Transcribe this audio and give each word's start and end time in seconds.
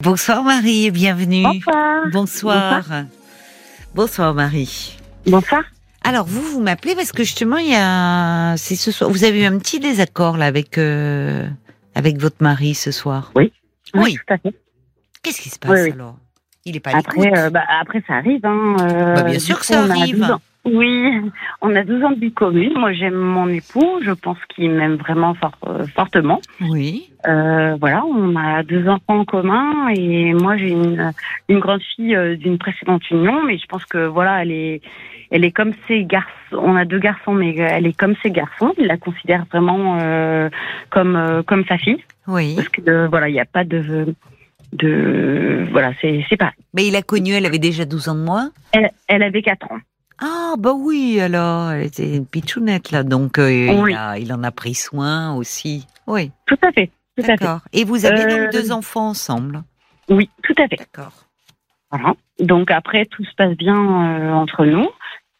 Bonsoir 0.00 0.42
Marie 0.42 0.86
et 0.86 0.90
bienvenue. 0.90 1.44
Bonsoir. 1.44 2.04
Bonsoir. 2.12 2.82
Bonsoir, 3.94 4.34
Marie. 4.34 4.96
Bonsoir. 5.26 5.62
Alors 6.02 6.24
vous, 6.26 6.40
vous 6.42 6.60
m'appelez 6.60 6.94
parce 6.94 7.12
que 7.12 7.22
justement 7.22 7.58
il 7.58 7.68
y 7.70 7.74
a, 7.76 8.54
c'est 8.56 8.76
ce 8.76 8.90
soir, 8.90 9.10
vous 9.10 9.24
avez 9.24 9.42
eu 9.42 9.44
un 9.44 9.58
petit 9.58 9.80
désaccord 9.80 10.38
là 10.38 10.46
avec 10.46 10.78
euh, 10.78 11.46
avec 11.94 12.18
votre 12.18 12.38
mari 12.40 12.74
ce 12.74 12.90
soir. 12.90 13.32
Oui. 13.36 13.52
Oui. 13.94 14.14
tout 14.14 14.34
à 14.34 14.38
fait. 14.38 14.54
Qu'est-ce 15.22 15.40
qui 15.42 15.50
se 15.50 15.58
passe 15.58 15.70
Oui, 15.72 15.80
oui. 15.82 15.92
alors? 15.92 16.16
Il 16.64 16.76
est 16.76 16.80
pas 16.80 16.90
à 16.90 16.98
Après, 16.98 17.38
euh, 17.38 17.50
bah, 17.50 17.62
après, 17.80 18.02
ça 18.06 18.14
arrive. 18.14 18.44
Hein, 18.44 18.76
euh, 18.80 19.14
Bah, 19.14 19.22
bien 19.24 19.38
sûr 19.38 19.58
que 19.58 19.66
ça 19.66 19.82
arrive. 19.82 20.36
12 20.64 20.74
ans. 20.74 20.78
Oui, 20.78 21.20
on 21.62 21.74
a 21.74 21.84
12 21.84 22.04
ans 22.04 22.10
de 22.12 22.20
vie 22.20 22.32
commune. 22.32 22.72
Moi, 22.76 22.92
j'aime 22.92 23.14
mon 23.14 23.48
époux. 23.48 24.00
Je 24.02 24.10
pense 24.12 24.38
qu'il 24.54 24.70
m'aime 24.70 24.96
vraiment 24.96 25.34
fort, 25.34 25.52
euh, 25.66 25.84
fortement. 25.94 26.40
Oui. 26.60 27.10
Euh, 27.28 27.76
voilà, 27.78 28.02
on 28.04 28.34
a 28.36 28.62
deux 28.62 28.88
enfants 28.88 29.20
en 29.20 29.24
commun 29.24 29.88
et 29.94 30.32
moi, 30.32 30.56
j'ai 30.56 30.70
une, 30.70 31.12
une 31.48 31.58
grande 31.58 31.82
fille 31.94 32.14
euh, 32.16 32.36
d'une 32.36 32.56
précédente 32.58 33.08
union, 33.10 33.42
mais 33.44 33.58
je 33.58 33.66
pense 33.66 33.84
que 33.84 34.06
voilà, 34.06 34.42
elle 34.42 34.52
est, 34.52 34.80
elle 35.30 35.44
est 35.44 35.52
comme 35.52 35.72
ses 35.86 36.04
garçons. 36.04 36.28
On 36.52 36.76
a 36.76 36.84
deux 36.86 36.98
garçons, 36.98 37.32
mais 37.34 37.54
elle 37.56 37.86
est 37.86 37.92
comme 37.98 38.14
ses 38.22 38.30
garçons. 38.30 38.72
Il 38.78 38.86
la 38.86 38.96
considère 38.96 39.44
vraiment 39.52 39.98
euh, 40.00 40.48
comme 40.88 41.14
euh, 41.14 41.42
comme 41.42 41.64
sa 41.66 41.76
fille, 41.76 42.02
Oui. 42.26 42.54
parce 42.56 42.68
que 42.70 42.80
euh, 42.88 43.06
voilà, 43.08 43.28
il 43.28 43.32
n'y 43.32 43.40
a 43.40 43.44
pas 43.44 43.64
de 43.64 44.14
de 44.72 45.66
voilà, 45.72 45.92
c'est 46.00 46.24
c'est 46.28 46.36
pas. 46.38 46.52
Mais 46.74 46.86
il 46.86 46.96
a 46.96 47.02
connu, 47.02 47.32
elle 47.32 47.44
avait 47.46 47.58
déjà 47.58 47.84
12 47.84 48.08
ans 48.08 48.14
de 48.14 48.20
moins. 48.24 48.50
Elle, 48.72 48.90
elle 49.08 49.22
avait 49.22 49.42
quatre 49.42 49.70
ans. 49.70 49.78
Ah 50.22 50.54
bah 50.58 50.72
oui, 50.76 51.18
alors 51.20 51.70
elle 51.70 51.86
était 51.86 52.16
une 52.16 52.26
pitchounette 52.26 52.90
là, 52.90 53.02
donc 53.04 53.38
euh, 53.38 53.68
Oui. 53.82 53.92
il, 53.92 53.96
a- 53.96 54.18
il 54.18 54.32
en 54.32 54.42
a 54.42 54.50
pris 54.50 54.74
soin 54.74 55.34
aussi. 55.34 55.86
Oui. 56.06 56.30
Tout 56.46 56.58
à 56.62 56.72
fait, 56.72 56.88
tout 57.16 57.22
à 57.22 57.24
fait. 57.24 57.36
D'accord. 57.38 57.60
Et 57.72 57.84
vous 57.84 58.04
avez 58.04 58.24
Euh, 58.24 58.44
donc 58.44 58.52
deux 58.52 58.70
enfants 58.72 59.08
ensemble? 59.08 59.62
Oui, 60.10 60.28
tout 60.42 60.54
à 60.58 60.68
fait. 60.68 60.76
D'accord. 60.76 61.12
Voilà. 61.90 62.14
Donc 62.38 62.70
après, 62.70 63.06
tout 63.06 63.24
se 63.24 63.34
passe 63.34 63.56
bien 63.56 63.76
euh, 63.76 64.32
entre 64.32 64.64
nous. 64.66 64.88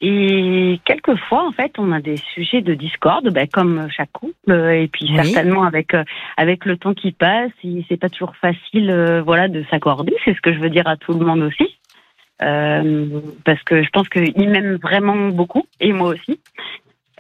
Et 0.03 0.81
quelquefois, 0.87 1.47
en 1.47 1.53
fait, 1.53 1.73
on 1.79 1.93
a 1.93 2.01
des 2.01 2.17
sujets 2.17 2.63
de 2.63 2.73
discorde, 2.73 3.29
ben, 3.29 3.47
comme 3.53 3.87
chaque 3.91 4.11
couple. 4.13 4.33
euh, 4.51 4.81
Et 4.83 4.89
puis 4.89 5.07
Oui. 5.11 5.31
certainement 5.31 5.65
avec 5.65 5.93
euh, 5.93 6.05
avec 6.39 6.65
le 6.65 6.79
temps 6.79 6.95
qui 6.95 7.13
passe, 7.13 7.51
c'est 7.89 7.97
pas 7.99 8.09
toujours 8.09 8.35
facile, 8.37 8.91
euh, 8.91 9.21
voilà, 9.21 9.49
de 9.49 9.63
s'accorder. 9.71 10.15
C'est 10.25 10.35
ce 10.35 10.41
que 10.41 10.55
je 10.55 10.59
veux 10.59 10.71
dire 10.71 10.87
à 10.89 10.97
tout 10.97 11.13
le 11.13 11.27
monde 11.27 11.43
aussi, 11.43 11.65
Euh, 11.65 11.67
parce 12.41 13.63
que 13.65 13.83
je 13.83 13.89
pense 13.91 14.09
qu'il 14.09 14.49
m'aime 14.51 14.77
vraiment 14.77 15.29
beaucoup 15.29 15.65
et 15.81 15.93
moi 15.93 16.15
aussi. 16.15 16.41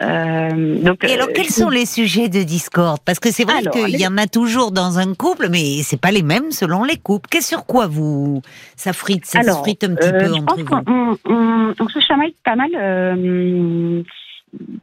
Euh, 0.02 0.80
donc. 0.82 1.04
Et 1.04 1.12
alors, 1.12 1.28
euh, 1.28 1.32
quels 1.34 1.50
sont 1.50 1.68
les 1.68 1.84
sujets 1.84 2.30
de 2.30 2.42
discorde? 2.42 3.00
Parce 3.04 3.20
que 3.20 3.30
c'est 3.30 3.44
vrai 3.44 3.62
qu'il 3.64 3.84
les- 3.84 3.98
y 3.98 4.06
en 4.06 4.16
a 4.16 4.26
toujours 4.26 4.72
dans 4.72 4.98
un 4.98 5.12
couple, 5.14 5.48
mais 5.50 5.82
c'est 5.82 6.00
pas 6.00 6.10
les 6.10 6.22
mêmes 6.22 6.52
selon 6.52 6.84
les 6.84 6.96
couples. 6.96 7.28
Qu'est-ce 7.30 7.48
sur 7.48 7.66
quoi 7.66 7.86
vous 7.86 8.40
ça 8.76 8.94
frite, 8.94 9.26
ça 9.26 9.42
se 9.42 9.50
frite 9.58 9.84
un 9.84 9.94
petit 9.94 10.08
Euh, 10.08 10.20
peu 10.20 10.32
entre 10.32 10.58
vous? 10.60 10.64
qu'on 10.64 11.18
on, 11.26 11.74
on 11.78 11.88
se 11.88 12.00
chamaille 12.00 12.34
pas 12.44 12.56
mal 12.56 12.70
euh, 12.76 14.02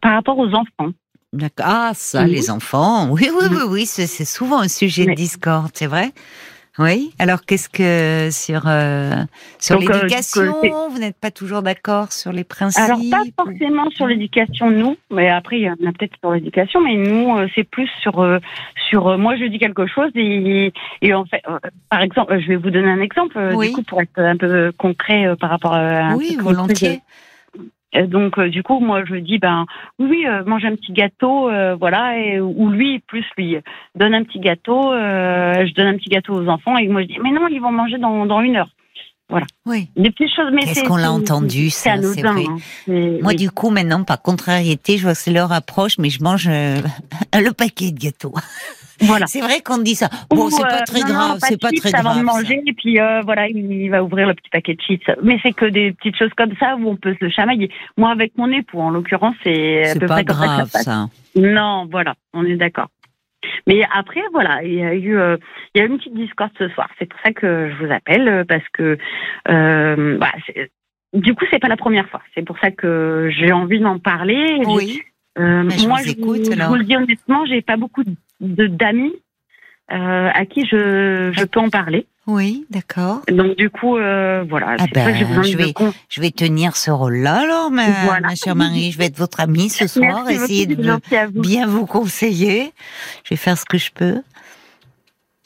par 0.01 0.13
rapport 0.13 0.37
aux 0.37 0.53
enfants. 0.53 0.91
D'accord. 1.33 1.65
Ah, 1.67 1.91
ça, 1.95 2.23
Oui. 2.25 2.31
les 2.31 2.51
enfants. 2.51 3.09
Oui, 3.09 3.29
oui, 3.33 3.47
Mhm. 3.49 3.55
oui, 3.57 3.63
oui, 3.69 3.85
c'est 3.87 4.05
souvent 4.23 4.59
un 4.59 4.67
sujet 4.67 5.05
de 5.07 5.13
discorde, 5.13 5.71
c'est 5.73 5.87
vrai. 5.87 6.11
Oui. 6.79 7.11
Alors, 7.17 7.43
qu'est-ce 7.45 7.69
que 7.69 8.29
sur 8.31 8.63
euh, 8.67 9.11
sur 9.59 9.77
euh, 9.77 9.79
l'éducation, 9.79 10.89
vous 10.89 10.99
n'êtes 10.99 11.17
pas 11.17 11.31
toujours 11.31 11.61
d'accord 11.61 12.11
sur 12.11 12.31
les 12.31 12.43
principes? 12.43 12.83
Alors 12.83 12.99
pas 13.09 13.23
forcément 13.43 13.89
sur 13.89 14.05
l'éducation 14.07 14.69
nous, 14.69 14.95
mais 15.09 15.29
après 15.29 15.57
il 15.57 15.63
y 15.63 15.69
en 15.69 15.73
a 15.73 15.91
peut-être 15.91 16.15
sur 16.19 16.31
l'éducation, 16.31 16.81
mais 16.81 16.95
nous 16.95 17.35
euh, 17.35 17.47
c'est 17.55 17.63
plus 17.63 17.89
sur 18.01 18.19
euh, 18.19 18.37
sur 18.89 19.17
moi 19.17 19.35
je 19.37 19.45
dis 19.45 19.59
quelque 19.59 19.87
chose 19.87 20.11
et 20.15 20.71
et 21.01 21.13
en 21.13 21.25
fait 21.25 21.41
par 21.89 22.01
exemple 22.01 22.39
je 22.39 22.47
vais 22.47 22.55
vous 22.57 22.69
donner 22.69 22.89
un 22.89 23.01
exemple 23.01 23.39
Oui. 23.53 23.69
du 23.69 23.73
coup 23.73 23.83
pour 23.83 24.01
être 24.01 24.19
un 24.19 24.37
peu 24.37 24.71
concret 24.77 25.25
par 25.39 25.49
rapport 25.49 25.73
à 25.73 25.79
un 25.79 26.15
Oui, 26.15 26.37
volontiers. 26.39 27.01
Donc 28.07 28.37
euh, 28.37 28.49
du 28.49 28.63
coup 28.63 28.79
moi 28.79 29.03
je 29.05 29.15
dis 29.15 29.37
ben 29.39 29.65
oui 29.97 30.25
euh, 30.27 30.43
mange 30.45 30.65
un 30.65 30.75
petit 30.75 30.91
gâteau 30.91 31.49
euh, 31.49 31.75
voilà 31.75 32.17
et, 32.19 32.39
ou 32.39 32.69
lui 32.69 32.99
plus 32.99 33.25
lui 33.37 33.57
donne 33.95 34.13
un 34.13 34.23
petit 34.23 34.39
gâteau 34.39 34.91
euh, 34.93 35.65
je 35.65 35.73
donne 35.73 35.87
un 35.87 35.97
petit 35.97 36.09
gâteau 36.09 36.33
aux 36.33 36.47
enfants 36.47 36.77
et 36.77 36.87
moi 36.87 37.01
je 37.01 37.07
dis 37.07 37.17
mais 37.23 37.31
non 37.31 37.47
ils 37.49 37.61
vont 37.61 37.71
manger 37.71 37.97
dans 37.97 38.25
dans 38.25 38.41
une 38.41 38.57
heure 38.57 38.69
Oui. 39.65 39.87
des 39.95 40.11
petites 40.11 40.33
choses 40.35 40.51
mais 40.53 40.61
Qu'est-ce 40.63 40.83
qu'on 40.85 40.95
l'a 40.97 41.11
entendu, 41.11 41.69
ça, 41.69 41.95
c'est 42.01 42.21
vrai. 42.21 42.43
hein. 42.47 42.57
Moi, 42.87 43.19
oui. 43.31 43.35
du 43.35 43.51
coup, 43.51 43.69
maintenant, 43.69 44.03
par 44.05 44.21
contrariété, 44.21 44.97
je 44.97 45.03
vois 45.03 45.11
que 45.13 45.17
c'est 45.19 45.31
l'heure 45.31 45.51
approche, 45.51 45.97
mais 45.97 46.09
je 46.09 46.23
mange 46.23 46.47
euh, 46.49 46.77
le 47.35 47.51
paquet 47.51 47.91
de 47.91 47.99
gâteaux. 47.99 48.33
Voilà 49.01 49.25
C'est 49.27 49.41
vrai 49.41 49.61
qu'on 49.63 49.77
dit 49.79 49.95
ça. 49.95 50.09
Bon, 50.29 50.49
c'est 50.49 50.61
pas 50.61 50.81
euh, 50.81 50.85
très 50.85 51.01
non, 51.01 51.07
non, 51.07 51.13
grave, 51.13 51.37
c'est 51.41 51.55
de 51.55 51.59
pas 51.59 51.69
chips 51.69 51.81
très 51.81 51.95
avant 51.95 52.11
grave. 52.11 52.21
de 52.23 52.27
ça. 52.27 52.33
manger, 52.37 52.61
et 52.65 52.73
puis 52.73 52.99
euh, 52.99 53.21
voilà, 53.21 53.47
il, 53.47 53.89
va 53.89 54.03
ouvrir 54.03 54.27
le 54.27 54.33
petit 54.33 54.49
paquet 54.49 54.75
de 54.75 54.81
chips. 54.81 55.09
Mais 55.23 55.39
c'est 55.43 55.53
que 55.53 55.65
des 55.65 55.91
petites 55.93 56.17
choses 56.17 56.33
comme 56.37 56.53
ça 56.59 56.75
où 56.75 56.89
on 56.89 56.95
peut 56.95 57.15
se 57.19 57.29
chamailler. 57.29 57.69
Moi, 57.97 58.09
avec 58.11 58.37
mon 58.37 58.51
époux, 58.51 58.79
en 58.79 58.89
l'occurrence, 58.89 59.35
c'est 59.43 59.83
à 59.83 59.93
C'est 59.93 59.99
peu 59.99 60.07
pas 60.07 60.15
près 60.15 60.25
comme 60.25 60.37
ça 60.37 60.43
que 60.43 60.47
ça 60.49 60.55
grave, 60.55 60.71
passe. 60.71 60.83
ça. 60.83 61.07
Non, 61.35 61.87
voilà, 61.91 62.15
on 62.33 62.45
est 62.45 62.55
d'accord. 62.55 62.87
Mais 63.67 63.83
après, 63.93 64.21
voilà, 64.31 64.63
il 64.63 64.73
y 64.73 64.83
a 64.83 64.93
eu, 64.93 65.17
euh, 65.17 65.37
il 65.73 65.79
y 65.79 65.81
a 65.81 65.85
eu 65.85 65.89
une 65.89 65.97
petite 65.97 66.15
discorde 66.15 66.51
ce 66.57 66.67
soir. 66.69 66.89
C'est 66.97 67.05
pour 67.07 67.19
ça 67.23 67.31
que 67.31 67.69
je 67.69 67.85
vous 67.85 67.91
appelle 67.91 68.27
euh, 68.27 68.43
parce 68.45 68.63
que, 68.73 68.97
euh, 69.49 70.17
bah, 70.17 70.31
du 71.13 71.35
coup, 71.35 71.45
c'est 71.51 71.59
pas 71.59 71.67
la 71.67 71.77
première 71.77 72.07
fois. 72.09 72.21
C'est 72.35 72.45
pour 72.45 72.57
ça 72.59 72.71
que 72.71 73.29
j'ai 73.37 73.51
envie 73.51 73.79
d'en 73.79 73.99
parler. 73.99 74.61
Oui. 74.65 75.01
Euh, 75.37 75.69
je 75.69 75.87
moi, 75.87 75.99
vous 75.99 76.05
je, 76.05 76.09
écoute, 76.11 76.45
je 76.45 76.51
alors. 76.51 76.69
vous 76.69 76.75
le 76.75 76.83
dis 76.83 76.95
honnêtement, 76.95 77.45
j'ai 77.45 77.61
pas 77.61 77.77
beaucoup 77.77 78.03
d'amis 78.39 79.13
euh, 79.91 80.29
à 80.33 80.45
qui 80.45 80.65
je, 80.65 81.31
je 81.37 81.45
peux 81.45 81.59
en 81.59 81.69
parler. 81.69 82.07
Oui, 82.25 82.65
d'accord. 82.69 83.21
Donc 83.29 83.55
du 83.55 83.69
coup, 83.69 83.95
euh, 83.95 84.43
voilà, 84.49 84.75
Ah 84.79 84.85
ben, 84.93 85.15
je 85.43 85.55
vais- 85.57 85.71
con- 85.71 85.93
Je 86.09 86.19
vais 86.19 86.31
tenir 86.31 86.75
ce 86.75 86.91
rôle-là, 86.91 87.41
alors, 87.43 87.71
ma, 87.71 87.89
Voilà. 88.03 88.27
ma 88.27 88.35
chère 88.35 88.55
Marie. 88.55 88.91
Je 88.91 88.97
vais 88.97 89.05
être 89.05 89.17
votre 89.17 89.39
amie 89.39 89.69
ce 89.69 89.87
soir, 89.87 90.23
Merci 90.27 90.43
essayer 90.43 90.65
de 90.65 90.75
vous. 90.75 91.41
bien 91.41 91.65
vous 91.67 91.85
conseiller. 91.85 92.73
Je 93.23 93.29
vais 93.29 93.35
faire 93.37 93.57
ce 93.57 93.63
que 93.63 93.77
je 93.77 93.91
peux. 93.91 94.21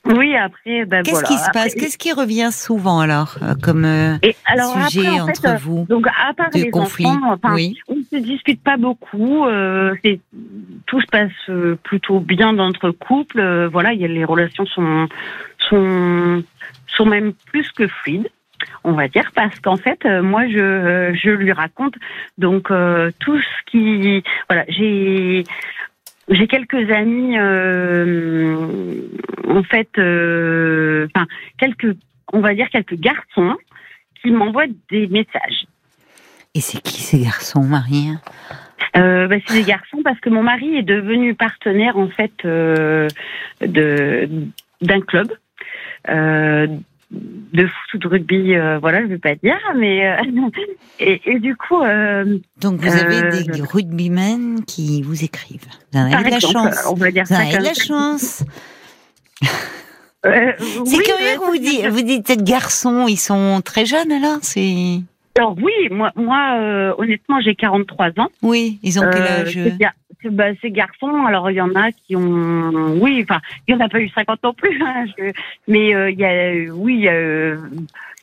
Oui, 0.03 0.35
après, 0.35 0.85
ben 0.85 1.03
Qu'est-ce 1.03 1.12
voilà. 1.19 1.28
qui 1.28 1.38
se 1.38 1.44
Après- 1.47 1.51
passe 1.66 1.75
Qu'est-ce 1.75 1.97
qui 1.97 2.12
revient 2.12 2.50
souvent, 2.51 3.00
alors, 3.01 3.35
euh, 3.44 3.53
comme 3.62 3.85
euh, 3.85 4.17
Et 4.23 4.35
alors 4.45 4.73
sujet 4.89 5.06
après, 5.07 5.19
en 5.19 5.25
fait, 5.28 5.31
entre 5.31 5.47
euh, 5.50 5.57
vous 5.57 5.85
donc 5.88 6.07
à 6.07 6.34
part 6.34 6.50
les 6.53 6.72
conflit 6.72 7.06
enfants, 7.06 7.19
enfin, 7.34 7.53
Oui. 7.53 7.78
on 7.88 7.95
ne 7.97 8.03
se 8.03 8.16
dispute 8.17 8.63
pas 8.63 8.78
beaucoup. 8.78 9.45
Euh, 9.45 9.94
tout 10.88 11.01
se 11.01 11.06
passe 11.07 11.78
plutôt 11.84 12.19
bien 12.19 12.53
dans 12.53 12.66
notre 12.67 12.90
couple. 12.90 13.40
euh, 13.40 13.67
voilà, 13.69 13.94
il 13.94 14.01
y 14.01 14.06
a 14.06 14.07
les 14.07 14.25
relations 14.25 14.66
sont 14.66 15.07
sont 15.69 16.44
sont 16.88 17.06
même 17.06 17.34
plus 17.51 17.72
que 17.72 17.88
fluides. 17.88 18.29
On 18.84 18.94
va 18.94 19.07
dire 19.07 19.31
parce 19.35 19.59
qu'en 19.59 19.78
fait, 19.78 20.00
euh, 20.06 20.22
moi, 20.23 20.47
je 20.47 20.57
euh, 20.59 21.13
je 21.16 21.29
lui 21.29 21.51
raconte 21.51 21.94
donc 22.40 22.69
euh, 22.72 23.11
tout 23.19 23.38
ce 23.40 23.72
qui 23.72 24.23
voilà 24.50 24.66
j'ai 24.67 25.44
j'ai 26.29 26.47
quelques 26.47 26.89
amis 26.91 27.37
euh, 27.37 29.07
en 29.47 29.63
fait 29.63 29.89
euh, 29.97 31.07
enfin 31.13 31.27
quelques 31.57 31.95
on 32.33 32.39
va 32.39 32.53
dire 32.53 32.69
quelques 32.69 32.95
garçons 32.95 33.57
qui 34.21 34.31
m'envoient 34.31 34.67
des 34.89 35.07
messages. 35.07 35.65
Et 36.53 36.61
c'est 36.61 36.81
qui 36.81 37.01
ces 37.01 37.19
garçons, 37.19 37.63
Marie? 37.63 38.09
Euh, 38.97 39.27
bah, 39.27 39.35
c'est 39.45 39.53
des 39.53 39.63
garçons 39.63 40.01
parce 40.03 40.19
que 40.19 40.29
mon 40.29 40.43
mari 40.43 40.75
est 40.75 40.83
devenu 40.83 41.33
partenaire 41.33 41.97
en 41.97 42.09
fait 42.09 42.33
euh, 42.43 43.07
de 43.61 44.29
d'un 44.81 44.99
club 44.99 45.31
euh, 46.09 46.67
de 47.11 47.67
foot 47.67 47.94
ou 47.94 47.97
de 47.97 48.07
rugby. 48.07 48.55
euh, 48.55 48.79
voilà, 48.79 49.01
je 49.01 49.07
vais 49.07 49.17
pas 49.17 49.35
dire, 49.35 49.57
mais 49.75 50.07
euh, 50.07 50.16
et, 50.99 51.22
et 51.25 51.39
du 51.39 51.55
coup, 51.55 51.81
euh, 51.81 52.38
Donc, 52.59 52.79
vous 52.79 52.95
avez 52.95 53.44
des 53.44 53.61
rugbymen 53.61 54.63
qui 54.66 55.01
vous 55.01 55.23
écrivent. 55.23 55.67
Vous 55.91 55.99
en 55.99 56.11
avez 56.11 56.23
de 56.25 56.31
la 56.31 56.39
chance. 56.39 56.75
on 56.89 56.95
va 56.95 57.11
dire 57.11 57.23
Vous 57.27 57.35
en 57.35 57.39
avez 57.39 57.57
de 57.57 57.63
la 57.63 57.73
chance. 57.73 58.44
C'est 60.23 60.29
oui, 60.79 61.03
curieux 61.03 61.39
que 61.39 61.45
vous 61.45 61.57
dites, 61.57 61.88
vous 61.88 62.01
dites 62.03 62.44
garçons, 62.44 63.07
ils 63.07 63.17
sont 63.17 63.61
très 63.66 63.87
jeunes 63.87 64.11
alors 64.11 64.37
C'est 64.43 64.99
Alors 65.37 65.55
oui, 65.61 65.72
moi, 65.91 66.11
moi 66.16 66.55
euh, 66.59 66.93
honnêtement, 66.97 67.39
j'ai 67.41 67.55
43 67.55 68.07
ans. 68.19 68.29
oui, 68.41 68.79
ils 68.83 68.99
ont 68.99 69.09
quel 69.11 69.22
Euh, 69.23 69.41
âge 69.41 69.53
ces, 69.53 69.75
ces- 70.22 70.29
bah, 70.29 70.45
ces 70.61 70.72
garçons, 70.72 71.25
alors 71.25 71.49
il 71.49 71.55
y 71.55 71.61
en 71.61 71.73
a 71.75 71.91
qui 71.91 72.16
ont, 72.16 72.97
oui, 73.01 73.23
enfin, 73.23 73.39
il 73.67 73.73
y 73.73 73.75
en 73.75 73.79
a 73.79 73.89
pas 73.89 73.99
eu 73.99 74.09
50 74.09 74.43
non 74.43 74.53
plus, 74.53 74.79
hein, 74.85 75.05
je- 75.17 75.31
mais 75.67 75.95
euh, 75.95 76.11
il 76.11 76.19
y 76.19 76.25
a, 76.25 76.73
oui, 76.73 76.95
il 76.95 77.03
y, 77.03 77.07
euh, 77.07 77.57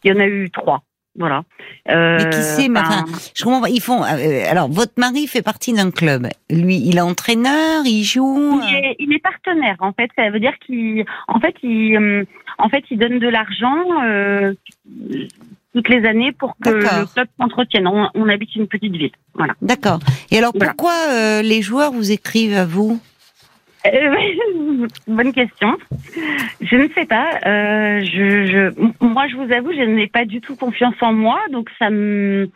en 0.06 0.20
a 0.20 0.26
eu 0.26 0.50
trois, 0.50 0.82
voilà. 1.19 1.43
Euh, 1.90 2.19
Mais 2.19 2.31
qui 2.31 2.43
sait, 2.43 2.69
mais 2.69 2.78
enfin, 2.81 3.05
Je 3.34 3.43
comprends 3.43 3.62
pas. 3.62 3.70
Ils 3.70 3.81
font. 3.81 4.04
euh, 4.04 4.43
alors, 4.49 4.69
votre 4.69 4.93
mari 4.99 5.26
fait 5.26 5.43
partie 5.43 5.72
d'un 5.72 5.90
club. 5.90 6.28
Lui, 6.50 6.76
il 6.84 6.99
est 6.99 7.00
entraîneur, 7.00 7.82
il 7.87 8.04
joue. 8.04 8.61
il 8.69 8.75
est, 8.84 8.96
il 9.00 9.12
est 9.14 9.19
partenaire, 9.22 9.76
en 9.81 9.93
fait. 9.93 10.11
Ça 10.14 10.31
veut 10.31 10.38
dire 10.40 10.56
qu'il, 10.64 11.04
en 11.26 11.40
fait, 11.40 11.54
il, 11.62 11.96
euh, 11.96 12.25
en 12.58 12.69
fait, 12.69 12.84
il 12.90 12.99
donne 12.99 13.19
de 13.19 13.28
l'argent 13.28 13.82
euh, 14.04 14.52
toutes 15.78 15.88
les 15.94 16.04
années 16.08 16.32
pour 16.32 16.56
que 16.62 16.70
le 16.70 17.06
club 17.14 17.28
s'entretienne. 17.38 17.86
On, 17.86 18.08
on 18.14 18.28
habite 18.28 18.54
une 18.56 18.66
petite 18.66 18.96
ville, 18.96 19.12
voilà. 19.34 19.54
D'accord. 19.62 20.00
Et 20.32 20.38
alors, 20.38 20.50
Voilà. 20.54 20.72
pourquoi 20.72 20.92
euh, 21.10 21.42
les 21.42 21.62
joueurs 21.62 21.92
vous 21.92 22.10
écrivent 22.10 22.56
à 22.56 22.64
vous? 22.64 22.98
Euh, 23.86 24.88
bonne 25.06 25.32
question. 25.32 25.76
Je 26.60 26.76
ne 26.76 26.88
sais 26.96 27.06
pas. 27.06 27.30
Euh, 27.46 28.00
je, 28.00 28.46
je, 28.46 29.04
moi, 29.04 29.28
je 29.28 29.36
vous 29.36 29.52
avoue, 29.52 29.72
je 29.72 29.82
n'ai 29.84 30.08
pas 30.08 30.25
du 30.25 30.40
tout 30.40 30.56
confiance 30.56 30.96
en 31.00 31.12
moi, 31.12 31.38
donc 31.52 31.70
ça 31.78 31.90
me, 31.90 32.50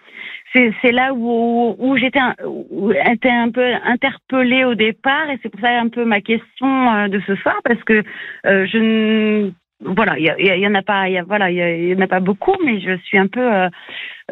c'est 0.53 0.91
là 0.93 1.15
où, 1.15 1.77
où 1.79 1.97
j'étais 1.97 2.19
un, 2.19 2.35
un 2.35 3.51
peu 3.51 3.73
interpellée 3.85 4.65
au 4.65 4.75
départ, 4.75 5.31
et 5.31 5.39
c'est 5.43 5.49
pour 5.49 5.61
ça 5.61 5.69
un 5.81 5.89
peu 5.89 6.05
ma 6.05 6.21
question 6.21 7.07
de 7.09 7.23
ce 7.27 7.37
soir, 7.37 7.55
parce 7.65 7.83
que 7.85 8.03
euh, 8.47 8.67
je 8.67 8.79
ne 8.79 9.51
voilà, 9.85 10.19
il 10.19 10.25
y, 10.25 10.67
en 10.67 10.75
a 10.75 10.83
pas, 10.83 11.09
y 11.09 11.19
a, 11.19 11.23
voilà, 11.25 11.51
il 11.51 11.89
y, 11.89 11.95
en 11.95 12.01
a 12.01 12.07
pas 12.07 12.21
beaucoup, 12.21 12.55
mais 12.65 12.81
je 12.81 12.97
suis 12.99 13.19
un 13.19 13.27
peu, 13.27 13.41
euh, 13.41 13.69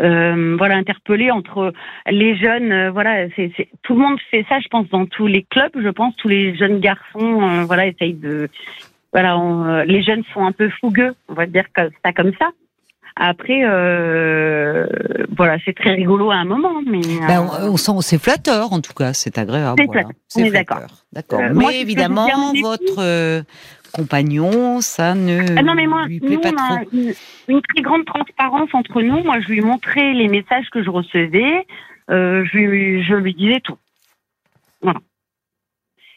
euh, 0.01 0.57
voilà, 0.57 0.77
interpellée 0.77 1.31
entre 1.31 1.73
les 2.09 2.37
jeunes. 2.37 2.73
Euh, 2.73 2.91
voilà, 2.91 3.29
c'est, 3.37 3.51
tout 3.83 3.95
le 3.95 4.01
monde 4.01 4.19
fait 4.31 4.45
ça, 4.49 4.61
je 4.61 4.69
pense, 4.69 4.89
dans 4.89 5.07
tous 5.07 5.27
les 5.27 5.43
clubs. 5.43 5.73
Je 5.75 5.89
pense 5.89 6.15
tous 6.17 6.29
les 6.29 6.57
jeunes 6.57 6.81
garçons, 6.81 7.65
voilà, 7.67 7.87
essayent 7.87 8.15
de, 8.15 8.49
voilà, 9.13 9.85
les 9.85 10.03
jeunes 10.03 10.23
sont 10.33 10.45
un 10.45 10.53
peu 10.53 10.71
fougueux, 10.81 11.15
on 11.29 11.35
va 11.35 11.47
dire 11.47 11.65
ça 11.77 12.13
comme 12.13 12.33
ça. 12.39 12.51
Après, 13.17 13.63
voilà, 15.37 15.59
c'est 15.65 15.75
très 15.75 15.95
rigolo 15.95 16.31
à 16.31 16.37
un 16.37 16.45
moment, 16.45 16.81
mais 16.87 17.01
ben, 17.27 17.47
on, 17.63 17.77
sent 17.77 17.93
c'est 18.03 18.23
flatteur 18.23 18.73
en 18.73 18.81
tout 18.81 18.95
cas, 18.95 19.13
c'est 19.13 19.37
agréable. 19.37 19.83
C'est 20.29 20.43
on 20.43 20.45
est 20.47 20.51
d'accord. 20.51 20.87
D'accord. 21.13 21.41
mais 21.55 21.81
évidemment, 21.81 22.29
votre 22.63 23.45
compagnon, 23.91 24.81
ça 24.81 25.15
ne 25.15 25.57
ah 25.57 25.63
non, 25.63 25.75
mais 25.75 25.87
moi, 25.87 26.07
lui 26.07 26.21
plaît 26.21 26.39
pas 26.39 26.53
trop. 26.53 26.89
Une, 26.93 27.13
une, 27.49 27.63
très 27.63 27.83
grande 27.83 28.05
transparence 28.05 28.71
entre 28.73 29.03
nous. 29.03 29.23
Moi, 29.23 29.41
je 29.41 29.49
lui 29.49 29.61
montrais 29.61 30.13
les 30.13 30.29
messages 30.29 30.69
que 30.71 30.83
je 30.83 30.91
recevais. 30.91 31.67
Euh, 32.11 32.45
je, 32.45 32.59
lui, 32.59 33.03
je 33.05 33.15
lui 33.15 33.35
disais 33.35 33.61
tout. 33.61 33.79
Voilà. 34.83 35.01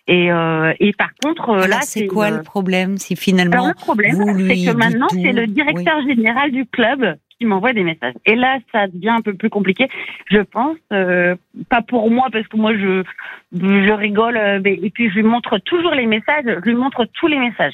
Et, 0.07 0.31
euh, 0.31 0.73
et 0.79 0.91
par 0.93 1.11
contre, 1.23 1.49
euh, 1.49 1.67
là, 1.67 1.79
c'est 1.81 2.07
quoi 2.07 2.29
le 2.29 2.41
problème 2.41 2.97
Si 2.97 3.15
finalement, 3.15 3.53
Alors, 3.53 3.67
le 3.67 3.73
problème, 3.73 4.15
c'est 4.15 4.65
que 4.65 4.75
maintenant, 4.75 5.07
c'est 5.09 5.31
le 5.31 5.47
directeur 5.47 6.01
général 6.01 6.51
du 6.51 6.65
club 6.65 7.15
qui 7.43 7.47
m'envoie 7.47 7.73
des 7.73 7.83
messages. 7.83 8.13
Et 8.25 8.35
là, 8.35 8.59
ça 8.71 8.87
devient 8.87 9.09
un 9.09 9.21
peu 9.21 9.33
plus 9.33 9.49
compliqué, 9.49 9.89
je 10.31 10.39
pense. 10.39 10.77
Euh, 10.93 11.35
pas 11.69 11.81
pour 11.81 12.09
moi, 12.09 12.29
parce 12.31 12.47
que 12.47 12.55
moi, 12.55 12.73
je, 12.73 13.03
je 13.51 13.91
rigole. 13.91 14.37
Euh, 14.37 14.61
et 14.63 14.89
puis, 14.89 15.09
je 15.09 15.15
lui 15.15 15.23
montre 15.23 15.57
toujours 15.57 15.91
les 15.91 16.05
messages. 16.05 16.45
Je 16.45 16.69
lui 16.69 16.75
montre 16.75 17.05
tous 17.13 17.27
les 17.27 17.37
messages. 17.37 17.73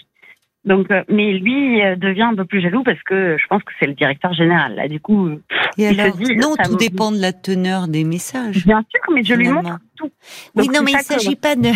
Donc, 0.65 0.89
euh, 0.89 1.03
mais 1.07 1.33
lui 1.33 1.81
devient 1.97 2.23
un 2.23 2.35
peu 2.35 2.45
plus 2.45 2.61
jaloux 2.61 2.83
parce 2.83 3.01
que 3.03 3.37
je 3.39 3.47
pense 3.47 3.63
que 3.63 3.71
c'est 3.79 3.85
le 3.85 3.93
directeur 3.93 4.33
général. 4.33 4.75
Là, 4.75 4.87
du 4.87 4.99
coup, 4.99 5.29
et 5.77 5.87
alors, 5.87 6.17
non, 6.35 6.55
tout 6.63 6.75
dépend 6.75 7.11
de 7.11 7.21
la 7.21 7.31
teneur 7.31 7.87
des 7.87 8.03
messages. 8.03 8.65
Bien 8.65 8.83
sûr, 8.89 9.13
mais 9.13 9.23
je 9.23 9.35
lui 9.35 9.49
montre 9.49 9.77
tout. 9.95 10.09
oui, 10.55 10.67
non, 10.67 10.81
mais 10.83 10.91
il 10.91 10.97
ne 10.97 11.01
s'agit 11.01 11.35
pas 11.35 11.55
de. 11.55 11.69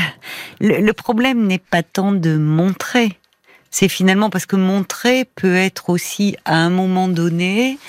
le 0.61 0.91
problème 0.93 1.45
n'est 1.45 1.59
pas 1.59 1.83
tant 1.83 2.11
de 2.11 2.37
montrer 2.37 3.19
c'est 3.73 3.89
finalement 3.89 4.29
parce 4.29 4.45
que 4.45 4.55
montrer 4.55 5.25
peut 5.25 5.55
être 5.55 5.89
aussi 5.89 6.37
à 6.45 6.55
un 6.55 6.69
moment 6.69 7.07
donné 7.07 7.79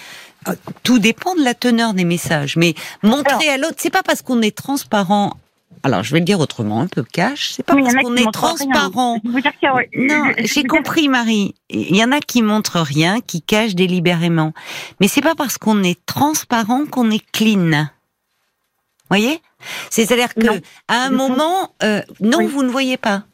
euh, 0.48 0.54
tout 0.82 0.98
dépend 0.98 1.34
de 1.34 1.44
la 1.44 1.52
teneur 1.52 1.92
des 1.92 2.06
messages, 2.06 2.56
mais 2.56 2.74
montrer 3.02 3.50
à 3.50 3.58
l'autre, 3.58 3.76
c'est 3.76 3.90
pas 3.90 4.02
parce 4.02 4.22
qu'on 4.22 4.40
est 4.40 4.56
transparent. 4.56 5.36
Alors, 5.82 6.02
je 6.02 6.12
vais 6.12 6.20
le 6.20 6.24
dire 6.24 6.40
autrement, 6.40 6.80
un 6.80 6.86
peu 6.86 7.02
cash. 7.02 7.52
C'est 7.54 7.62
pas 7.62 7.76
parce 7.76 7.94
qu'on 7.96 8.16
est 8.16 8.32
transparent. 8.32 9.20
Non, 9.94 10.32
j'ai 10.38 10.64
compris, 10.64 11.08
Marie. 11.08 11.54
Il 11.68 11.94
y 11.94 12.02
en 12.02 12.12
a 12.12 12.20
qui 12.20 12.40
montrent 12.40 12.80
rien, 12.80 13.20
qui 13.20 13.42
cachent 13.42 13.74
délibérément. 13.74 14.54
Mais 15.00 15.08
c'est 15.08 15.20
pas 15.20 15.34
parce 15.34 15.58
qu'on 15.58 15.82
est 15.82 15.98
transparent 16.06 16.86
qu'on 16.86 17.10
est 17.10 17.24
clean. 17.32 17.88
Voyez? 19.10 19.42
C'est-à-dire 19.90 20.32
que 20.34 20.62
à 20.88 21.02
un 21.04 21.10
moment, 21.10 21.74
euh, 21.82 22.00
non, 22.20 22.46
vous 22.46 22.62
ne 22.62 22.70
voyez 22.70 22.96
pas. 22.96 23.24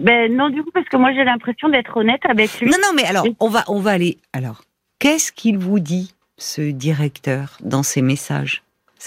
Ben 0.00 0.34
non, 0.34 0.48
du 0.48 0.62
coup, 0.62 0.70
parce 0.72 0.88
que 0.88 0.96
moi 0.96 1.12
j'ai 1.12 1.24
l'impression 1.24 1.68
d'être 1.68 1.96
honnête 1.96 2.22
avec 2.28 2.60
lui. 2.60 2.70
Non, 2.70 2.78
non, 2.82 2.92
mais 2.94 3.04
alors, 3.04 3.26
on 3.40 3.48
va, 3.48 3.64
on 3.68 3.80
va 3.80 3.90
aller. 3.92 4.18
Alors, 4.32 4.62
qu'est-ce 4.98 5.32
qu'il 5.32 5.58
vous 5.58 5.80
dit, 5.80 6.14
ce 6.38 6.62
directeur, 6.62 7.58
dans 7.60 7.82
ses 7.82 8.02
messages? 8.02 8.62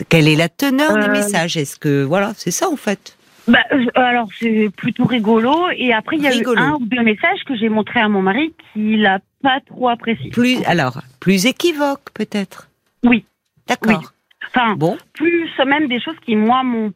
Quelle 0.10 0.28
est 0.28 0.36
la 0.36 0.50
teneur 0.50 0.94
des 0.98 1.08
euh, 1.08 1.12
messages? 1.12 1.58
Est-ce 1.58 1.78
que, 1.78 2.04
voilà, 2.04 2.34
c'est 2.36 2.52
ça 2.52 2.70
en 2.70 2.76
fait? 2.76 3.18
Bah, 3.48 3.60
alors 3.94 4.28
c'est 4.40 4.70
plutôt 4.76 5.06
rigolo 5.06 5.70
et 5.76 5.94
après 5.94 6.18
il 6.18 6.24
y 6.24 6.28
a 6.28 6.36
eu 6.36 6.44
un 6.58 6.74
ou 6.74 6.86
deux 6.86 7.04
messages 7.04 7.44
que 7.46 7.56
j'ai 7.56 7.70
montré 7.70 8.00
à 8.00 8.10
mon 8.10 8.24
mari 8.24 8.54
qu'il 8.74 9.02
n'a 9.02 9.20
pas 9.44 9.60
trop 9.68 9.90
apprécié. 9.90 10.31
Plus 10.31 10.64
alors 10.66 11.02
plus 11.20 11.46
équivoque 11.46 12.10
peut-être? 12.16 12.70
Oui. 13.04 13.24
D'accord. 13.68 14.14
Enfin 14.48 14.76
bon. 14.76 14.98
Plus 15.14 15.48
même 15.64 15.88
des 15.88 16.02
choses 16.02 16.16
qui 16.26 16.36
moi 16.36 16.64
m'ont 16.64 16.92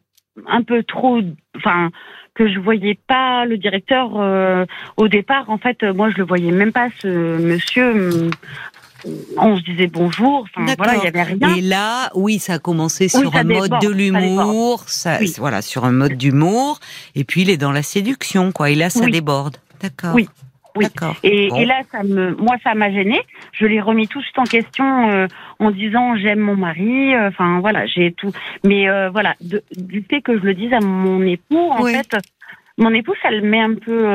un 0.48 0.62
peu 0.62 0.82
trop 0.82 1.20
enfin 1.56 1.90
que 2.34 2.48
je 2.48 2.58
voyais 2.58 2.98
pas 3.06 3.44
le 3.44 3.58
directeur 3.58 4.12
euh, 4.16 4.64
au 4.96 5.08
départ. 5.08 5.50
En 5.50 5.58
fait, 5.58 5.82
moi, 5.82 6.10
je 6.10 6.16
le 6.18 6.24
voyais 6.24 6.52
même 6.52 6.72
pas 6.72 6.88
ce 7.00 7.08
monsieur. 7.38 8.30
On 9.36 9.56
se 9.56 9.62
disait 9.62 9.86
bonjour. 9.86 10.46
Enfin, 10.54 10.74
voilà, 10.76 10.96
il 10.96 11.04
y 11.04 11.06
avait 11.06 11.22
rien. 11.22 11.54
Et 11.56 11.60
là, 11.60 12.10
oui, 12.14 12.38
ça 12.38 12.54
a 12.54 12.58
commencé 12.58 13.08
sur 13.08 13.34
un 13.34 13.44
mode 13.44 13.78
de 13.80 13.88
l'humour, 13.88 14.84
ça, 14.86 15.18
voilà, 15.38 15.62
sur 15.62 15.84
un 15.84 15.92
mode 15.92 16.14
d'humour. 16.14 16.78
Et 17.14 17.24
puis 17.24 17.42
il 17.42 17.50
est 17.50 17.56
dans 17.56 17.72
la 17.72 17.82
séduction, 17.82 18.52
quoi. 18.52 18.70
Et 18.70 18.74
là, 18.74 18.90
ça 18.90 19.06
déborde. 19.06 19.56
D'accord. 19.82 20.14
Oui. 20.14 20.28
Oui. 20.76 20.86
Et, 21.22 21.46
et, 21.46 21.64
là, 21.64 21.82
ça 21.90 22.02
me, 22.02 22.34
moi, 22.36 22.56
ça 22.62 22.74
m'a 22.74 22.90
gêné. 22.90 23.20
Je 23.52 23.66
l'ai 23.66 23.80
remis 23.80 24.08
tout 24.08 24.22
en 24.36 24.44
question 24.44 25.10
euh, 25.10 25.26
en 25.58 25.70
disant 25.70 26.16
j'aime 26.16 26.40
mon 26.40 26.56
mari. 26.56 27.14
Euh, 27.14 27.28
enfin, 27.28 27.60
voilà, 27.60 27.86
j'ai 27.86 28.12
tout. 28.12 28.32
Mais 28.64 28.88
euh, 28.88 29.10
voilà, 29.10 29.34
du 29.40 30.02
fait 30.08 30.20
que 30.20 30.38
je 30.38 30.44
le 30.44 30.54
dise 30.54 30.72
à 30.72 30.80
mon 30.80 31.22
époux, 31.22 31.70
en 31.70 31.84
fait, 31.84 32.16
mon 32.78 32.94
époux, 32.94 33.14
ça 33.22 33.30
le 33.30 33.42
met 33.42 33.60
un 33.60 33.74
peu 33.74 34.06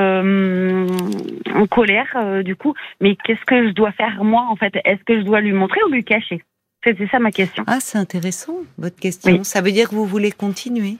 en 1.53 1.67
colère, 1.67 2.43
du 2.43 2.55
coup. 2.55 2.73
Mais 3.01 3.15
qu'est-ce 3.15 3.45
que 3.45 3.67
je 3.67 3.73
dois 3.73 3.91
faire 3.91 4.23
moi, 4.23 4.45
en 4.49 4.55
fait? 4.55 4.73
Est-ce 4.85 5.03
que 5.03 5.19
je 5.19 5.25
dois 5.25 5.41
lui 5.41 5.53
montrer 5.53 5.81
ou 5.87 5.91
lui 5.91 6.03
cacher? 6.03 6.43
C'est 6.83 7.09
ça 7.09 7.17
ma 7.19 7.31
question. 7.31 7.63
Ah, 7.65 7.79
c'est 7.79 7.97
intéressant 7.97 8.57
votre 8.77 8.99
question. 8.99 9.43
Ça 9.43 9.61
veut 9.61 9.71
dire 9.71 9.89
que 9.89 9.95
vous 9.95 10.05
voulez 10.05 10.31
continuer? 10.31 10.97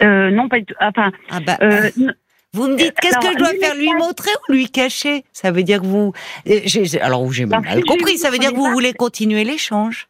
Non, 0.00 0.48
pas 0.48 0.58
du 0.58 0.66
tout. 0.66 0.74
Enfin, 0.80 1.10
ah 1.30 1.40
bah, 1.40 1.58
vous 2.52 2.68
me 2.68 2.76
dites, 2.76 2.94
qu'est-ce 3.00 3.18
que 3.18 3.32
je 3.32 3.38
dois 3.38 3.52
faire 3.60 3.74
Lui 3.74 3.92
montrer 3.92 4.30
ou 4.48 4.52
lui 4.52 4.70
cacher? 4.70 5.24
Ça 5.32 5.50
veut 5.50 5.62
dire 5.62 5.80
que 5.80 5.86
vous. 5.86 6.12
Euh, 6.48 6.60
alors, 7.02 7.30
j'ai 7.32 7.46
mal 7.46 7.84
compris. 7.84 8.18
Ça 8.18 8.30
veut 8.30 8.38
dire 8.38 8.50
que 8.50 8.56
vous 8.56 8.70
voulez 8.70 8.92
continuer 8.94 9.44
l'échange? 9.44 10.08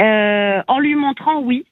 Euh, 0.00 0.62
En 0.68 0.78
lui 0.78 0.94
montrant, 0.94 1.40
oui. 1.40 1.66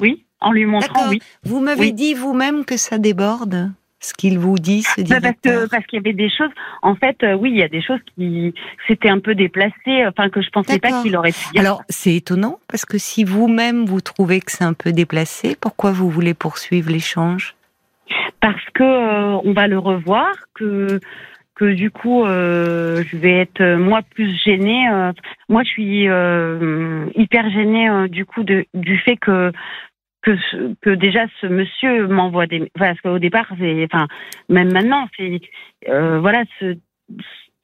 Oui, 0.00 0.24
en 0.40 0.52
lui 0.52 0.64
montrant, 0.64 1.08
oui. 1.08 1.20
Vous 1.42 1.60
m'avez 1.60 1.92
dit 1.92 2.14
vous-même 2.14 2.64
que 2.64 2.76
ça 2.76 2.98
déborde 2.98 3.72
ce 4.00 4.14
qu'il 4.14 4.38
vous 4.38 4.58
dit, 4.58 4.82
ce 4.82 5.02
bah, 5.02 5.18
Parce 5.20 5.86
qu'il 5.86 5.98
y 5.98 6.00
avait 6.00 6.14
des 6.14 6.30
choses, 6.30 6.50
en 6.80 6.94
fait, 6.94 7.22
euh, 7.22 7.34
oui, 7.34 7.50
il 7.50 7.58
y 7.58 7.62
a 7.62 7.68
des 7.68 7.82
choses 7.82 8.00
qui 8.14 8.54
s'étaient 8.88 9.10
un 9.10 9.18
peu 9.18 9.34
déplacées, 9.34 10.06
enfin 10.06 10.30
que 10.30 10.40
je 10.40 10.48
pensais 10.48 10.78
pas 10.78 11.02
qu'il 11.02 11.14
aurait 11.16 11.32
pu 11.32 11.58
Alors, 11.58 11.82
c'est 11.90 12.14
étonnant, 12.14 12.58
parce 12.66 12.86
que 12.86 12.96
si 12.96 13.24
vous-même 13.24 13.84
vous 13.84 14.00
trouvez 14.00 14.40
que 14.40 14.52
c'est 14.52 14.64
un 14.64 14.72
peu 14.72 14.92
déplacé, 14.92 15.54
pourquoi 15.60 15.92
vous 15.92 16.08
voulez 16.08 16.32
poursuivre 16.32 16.90
l'échange? 16.90 17.54
Parce 18.40 18.64
que 18.74 18.82
euh, 18.82 19.40
on 19.44 19.52
va 19.52 19.66
le 19.66 19.78
revoir, 19.78 20.32
que 20.54 21.00
que 21.54 21.66
du 21.66 21.90
coup 21.90 22.24
euh, 22.24 23.02
je 23.06 23.16
vais 23.16 23.32
être 23.32 23.60
euh, 23.60 23.76
moi 23.76 24.00
plus 24.02 24.34
gênée. 24.42 24.88
moi, 25.48 25.62
je 25.62 25.68
suis 25.68 26.04
hyper 27.20 27.50
gênée 27.50 28.08
du 28.08 28.24
coup 28.24 28.42
de, 28.42 28.64
du 28.74 28.98
fait 28.98 29.16
que 29.16 29.52
que, 30.22 30.32
que 30.82 30.90
déjà 30.90 31.24
ce 31.40 31.46
monsieur 31.46 32.06
m'envoie 32.06 32.46
des 32.46 32.70
parce 32.78 33.00
qu'au 33.00 33.18
départ 33.18 33.46
c'est 33.58 33.86
enfin 33.90 34.06
même 34.50 34.70
maintenant 34.70 35.08
c'est 35.16 35.40
voilà 35.86 36.44
ce 36.58 36.76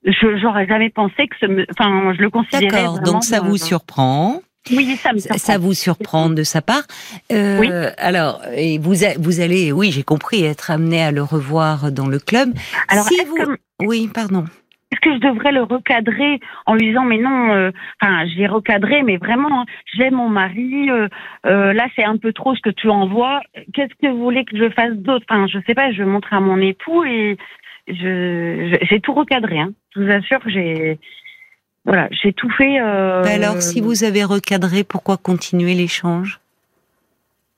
je 0.04 0.38
j'aurais 0.38 0.66
jamais 0.66 0.88
pensé 0.88 1.26
que 1.28 1.36
ce 1.38 1.66
enfin 1.70 2.14
je 2.14 2.22
le 2.22 2.30
considérais 2.30 2.84
D'accord, 2.84 3.00
donc 3.00 3.24
ça 3.24 3.40
vous 3.40 3.58
surprend 3.58 4.40
oui, 4.70 4.96
ça 4.96 5.12
me 5.12 5.18
surprend. 5.18 5.38
Ça 5.38 5.58
vous 5.58 5.74
surprend 5.74 6.30
de 6.30 6.42
sa 6.42 6.62
part. 6.62 6.84
Euh, 7.32 7.58
oui. 7.58 7.70
Alors, 7.98 8.40
et 8.54 8.78
vous, 8.78 8.94
vous 9.18 9.40
allez, 9.40 9.72
oui, 9.72 9.90
j'ai 9.92 10.02
compris, 10.02 10.44
être 10.44 10.70
amené 10.70 11.02
à 11.02 11.12
le 11.12 11.22
revoir 11.22 11.92
dans 11.92 12.06
le 12.06 12.18
club. 12.18 12.52
Alors, 12.88 13.04
si 13.04 13.18
vous... 13.24 13.56
oui, 13.80 14.08
pardon. 14.12 14.44
Est-ce 14.92 15.00
que 15.00 15.14
je 15.14 15.18
devrais 15.18 15.50
le 15.50 15.64
recadrer 15.64 16.38
en 16.64 16.74
lui 16.74 16.88
disant 16.88 17.02
mais 17.02 17.18
non, 17.18 17.50
euh, 17.52 17.72
enfin 18.00 18.24
j'ai 18.26 18.46
recadré 18.46 19.02
mais 19.02 19.16
vraiment 19.16 19.62
hein, 19.62 19.64
j'ai 19.96 20.10
mon 20.10 20.28
mari, 20.28 20.88
euh, 20.90 21.08
euh, 21.44 21.72
là 21.72 21.88
c'est 21.96 22.04
un 22.04 22.16
peu 22.16 22.32
trop 22.32 22.54
ce 22.54 22.60
que 22.60 22.70
tu 22.70 22.88
envoies. 22.88 23.40
Qu'est-ce 23.74 23.94
que 24.00 24.12
vous 24.12 24.22
voulez 24.22 24.44
que 24.44 24.56
je 24.56 24.70
fasse 24.70 24.92
d'autre? 24.92 25.26
Enfin 25.28 25.48
je 25.48 25.58
sais 25.66 25.74
pas, 25.74 25.90
je 25.90 26.04
montre 26.04 26.32
à 26.32 26.38
mon 26.38 26.60
époux 26.60 27.02
et 27.02 27.36
je 27.88 28.78
j'ai 28.82 29.00
tout 29.00 29.12
recadré. 29.12 29.58
Hein. 29.58 29.72
Je 29.96 30.02
vous 30.02 30.10
assure 30.10 30.38
que 30.38 30.50
j'ai 30.50 31.00
voilà, 31.86 32.08
j'ai 32.10 32.32
tout 32.32 32.50
fait. 32.50 32.80
Euh... 32.80 33.22
alors, 33.24 33.62
si 33.62 33.80
vous 33.80 34.04
avez 34.04 34.24
recadré, 34.24 34.84
pourquoi 34.84 35.16
continuer 35.16 35.74
l'échange? 35.74 36.40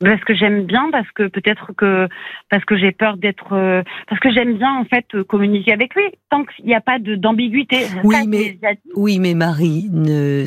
Parce 0.00 0.22
que 0.22 0.34
j'aime 0.34 0.64
bien, 0.64 0.90
parce 0.92 1.10
que 1.10 1.26
peut-être 1.26 1.72
que 1.76 2.06
parce 2.50 2.64
que 2.64 2.78
j'ai 2.78 2.92
peur 2.92 3.16
d'être, 3.16 3.52
euh, 3.52 3.82
parce 4.08 4.20
que 4.20 4.30
j'aime 4.30 4.56
bien 4.56 4.72
en 4.74 4.84
fait 4.84 5.06
communiquer 5.24 5.72
avec 5.72 5.92
lui 5.96 6.04
tant 6.30 6.44
qu'il 6.44 6.66
n'y 6.66 6.74
a 6.74 6.80
pas 6.80 6.98
d'ambiguïté. 7.00 7.86
Oui, 8.04 8.14
mais 8.28 8.58
oui, 8.94 9.18
mais 9.18 9.34
Marie, 9.34 9.88
ne 9.90 10.44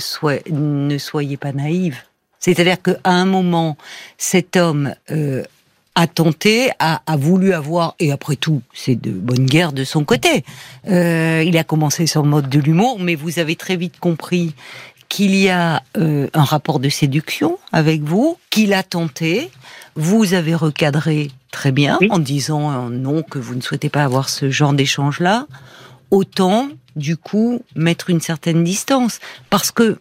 ne 0.51 0.97
soyez 0.97 1.35
pas 1.35 1.51
naïve. 1.51 2.01
C'est-à-dire 2.39 2.81
qu'à 2.81 2.97
un 3.03 3.25
moment, 3.25 3.75
cet 4.17 4.55
homme 4.55 4.93
euh, 5.11 5.43
a 5.95 6.07
tenté, 6.07 6.71
a, 6.79 7.01
voulu 7.17 7.53
avoir, 7.53 7.95
et 7.99 8.11
après 8.11 8.37
tout, 8.37 8.61
c'est 8.73 8.95
de 8.95 9.11
bonne 9.11 9.45
guerre 9.45 9.73
de 9.73 9.83
son 9.83 10.05
côté. 10.05 10.45
Euh, 10.87 11.43
il 11.45 11.57
a 11.57 11.63
commencé 11.63 12.05
le 12.15 12.21
mode 12.21 12.49
de 12.49 12.59
l'humour, 12.59 12.97
mais 12.99 13.15
vous 13.15 13.39
avez 13.39 13.55
très 13.55 13.75
vite 13.75 13.99
compris 13.99 14.55
qu'il 15.09 15.35
y 15.35 15.49
a 15.49 15.83
euh, 15.97 16.27
un 16.33 16.43
rapport 16.43 16.79
de 16.79 16.87
séduction 16.87 17.57
avec 17.73 18.01
vous, 18.01 18.37
qu'il 18.49 18.73
a 18.73 18.83
tenté. 18.83 19.51
Vous 19.95 20.33
avez 20.33 20.55
recadré 20.55 21.29
très 21.51 21.73
bien 21.73 21.99
en 22.09 22.19
disant 22.19 22.71
euh, 22.71 22.89
non 22.89 23.21
que 23.21 23.37
vous 23.37 23.55
ne 23.55 23.61
souhaitez 23.61 23.89
pas 23.89 24.05
avoir 24.05 24.29
ce 24.29 24.49
genre 24.49 24.71
d'échange-là. 24.71 25.47
Autant, 26.11 26.69
du 26.95 27.17
coup, 27.17 27.61
mettre 27.75 28.09
une 28.09 28.21
certaine 28.21 28.63
distance, 28.63 29.19
parce 29.49 29.71
que 29.71 29.99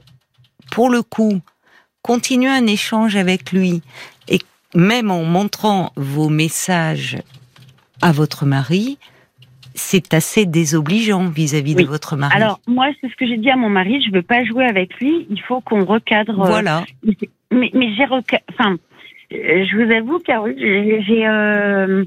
pour 0.70 0.88
le 0.88 1.02
coup, 1.02 1.40
continuer 2.02 2.48
un 2.48 2.66
échange 2.68 3.16
avec 3.16 3.50
lui 3.50 3.82
même 4.74 5.10
en 5.10 5.24
montrant 5.24 5.92
vos 5.96 6.28
messages 6.28 7.18
à 8.02 8.12
votre 8.12 8.46
mari, 8.46 8.98
c'est 9.74 10.14
assez 10.14 10.46
désobligeant 10.46 11.28
vis-à-vis 11.28 11.74
de 11.74 11.84
votre 11.84 12.16
mari. 12.16 12.34
Alors 12.36 12.60
moi, 12.66 12.88
c'est 13.00 13.08
ce 13.08 13.16
que 13.16 13.26
j'ai 13.26 13.36
dit 13.36 13.50
à 13.50 13.56
mon 13.56 13.68
mari. 13.68 14.02
Je 14.06 14.12
veux 14.12 14.22
pas 14.22 14.44
jouer 14.44 14.64
avec 14.64 14.94
lui. 15.00 15.26
Il 15.30 15.40
faut 15.40 15.60
qu'on 15.60 15.84
recadre. 15.84 16.40
Euh, 16.40 16.46
voilà. 16.46 16.84
mais, 17.50 17.70
mais 17.74 17.94
j'ai 17.94 18.04
enfin, 18.04 18.76
euh, 19.32 19.64
je 19.64 19.76
vous 19.76 19.92
avoue, 19.92 20.18
Carole, 20.18 20.54
j'ai 20.58 21.26
euh, 21.26 22.04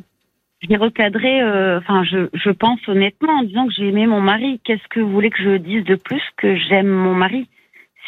j'ai 0.62 0.76
recadré. 0.76 1.44
Enfin, 1.78 2.04
je, 2.04 2.30
je 2.34 2.50
pense 2.50 2.80
honnêtement 2.88 3.34
en 3.40 3.44
disant 3.44 3.68
que 3.68 3.74
j'ai 3.74 3.88
aimé 3.88 4.08
mon 4.08 4.22
mari. 4.22 4.60
Qu'est-ce 4.64 4.88
que 4.90 5.00
vous 5.00 5.12
voulez 5.12 5.30
que 5.30 5.44
je 5.44 5.58
dise 5.58 5.84
de 5.86 5.96
plus 5.96 6.22
que 6.38 6.56
j'aime 6.56 6.88
mon 6.88 7.14
mari? 7.14 7.48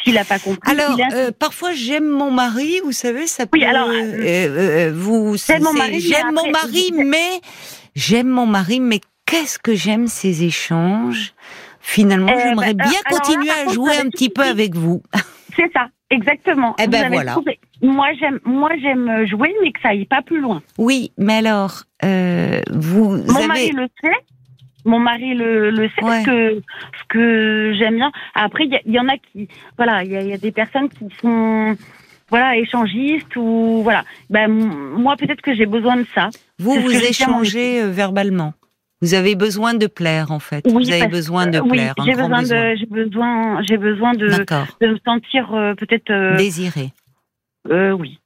S'il 0.02 0.14
n'a 0.14 0.24
pas 0.24 0.38
compris. 0.38 0.70
Alors, 0.70 0.98
parfois, 1.38 1.72
j'aime 1.72 2.08
mon 2.08 2.30
mari, 2.30 2.80
vous 2.84 2.92
savez, 2.92 3.26
ça 3.26 3.46
peut. 3.46 3.58
Oui, 3.58 3.64
alors, 3.64 3.88
vous. 4.92 5.36
J'aime 5.36 5.62
mon 5.62 5.72
mari, 5.72 6.00
j'aime 6.00 6.32
mon 6.34 6.50
mari, 6.50 6.92
mais 6.94 7.40
j'aime 7.94 8.28
mon 8.28 8.46
mari, 8.46 8.80
mais 8.80 9.00
qu'est-ce 9.26 9.58
que 9.58 9.74
j'aime 9.74 10.06
ces 10.06 10.44
échanges? 10.44 11.34
Finalement, 11.80 12.32
eh 12.34 12.40
j'aimerais 12.40 12.74
ben, 12.74 12.88
bien 12.88 12.98
continuer 13.08 13.50
à 13.50 13.72
jouer 13.72 13.96
un 13.96 14.08
petit 14.08 14.28
peu 14.28 14.42
avec 14.42 14.74
vous. 14.74 15.02
C'est 15.56 15.70
ça, 15.72 15.88
exactement. 16.10 16.74
Eh 16.82 16.88
ben 16.88 17.08
voilà. 17.12 17.36
Moi 17.80 18.08
j'aime, 18.18 18.40
moi 18.44 18.70
j'aime 18.82 19.24
jouer, 19.26 19.54
mais 19.62 19.70
que 19.70 19.80
ça 19.80 19.90
aille 19.90 20.04
pas 20.04 20.20
plus 20.20 20.40
loin. 20.40 20.62
Oui, 20.78 21.12
mais 21.16 21.34
alors 21.34 21.84
euh, 22.04 22.60
vous. 22.72 23.22
Mon 23.28 23.46
mari 23.46 23.70
le 23.70 23.86
sait. 24.02 24.10
Mon 24.86 24.98
mari 24.98 25.34
le, 25.34 25.70
le 25.70 25.88
sait 25.88 26.00
ce 26.00 26.24
que 26.24 26.62
ce 26.98 27.04
que 27.08 27.74
j'aime 27.78 27.96
bien. 27.96 28.12
Après, 28.34 28.64
il 28.64 28.92
y, 28.92 28.98
en 28.98 29.08
a 29.08 29.16
qui, 29.18 29.48
voilà, 29.76 30.04
il 30.04 30.12
y, 30.12 30.32
a 30.32 30.38
des 30.38 30.52
personnes 30.52 30.88
qui 30.88 31.06
sont 31.20 31.76
voilà 32.30 32.56
échangistes 32.56 33.36
ou 33.36 33.80
voilà. 33.82 34.04
Ben 34.30 34.48
moi 34.48 35.16
peut-être 35.16 35.42
que 35.42 35.54
j'ai 35.54 35.66
besoin 35.66 35.96
de 35.96 36.06
ça. 36.14 36.30
Vous 36.58 36.80
vous 36.80 36.94
échangez 36.94 37.82
euh, 37.82 37.90
verbalement. 37.90 38.54
Vous 39.02 39.12
avez 39.12 39.34
besoin 39.34 39.74
de 39.74 39.86
plaire 39.86 40.30
en 40.30 40.38
fait. 40.38 40.64
Oui, 40.66 40.84
vous 40.84 40.90
avez 40.90 41.08
besoin 41.08 41.46
de 41.46 41.60
plaire. 41.60 41.94
Oui, 41.98 42.04
j'ai 42.06 42.14
besoin, 42.14 42.42
de, 42.42 42.76
j'ai 42.76 42.86
besoin, 42.86 43.62
j'ai 43.62 43.76
besoin 43.76 44.12
de, 44.14 44.28
de 44.28 44.86
me 44.86 44.98
sentir 45.04 45.52
euh, 45.54 45.74
peut-être 45.74 46.10
euh, 46.10 46.36
désiré. 46.36 46.92
Euh, 47.70 47.92
oui. 47.92 48.18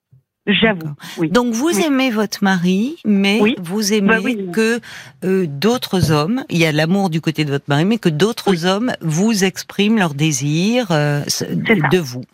J'avoue. 0.53 0.95
Oui. 1.19 1.31
Donc 1.31 1.55
vous 1.55 1.71
aimez 1.71 2.11
votre 2.11 2.43
mari, 2.43 2.97
mais 3.05 3.41
vous 3.61 3.93
aimez 3.93 4.37
bah 4.37 4.53
que 4.53 4.81
euh, 5.25 5.47
d'autres 5.47 6.11
hommes, 6.11 6.45
il 6.49 6.59
y 6.59 6.67
a 6.67 6.73
l'amour 6.73 7.11
du 7.11 7.21
côté 7.21 7.45
de 7.45 7.51
votre 7.51 7.67
mari, 7.69 7.85
mais 7.85 7.99
que 7.99 8.09
d'autres 8.09 8.67
hommes 8.67 8.93
vous 9.01 9.45
expriment 9.45 9.99
leur 9.99 10.15
désir 10.15 10.89
de 10.91 11.99
vous. 11.99 12.25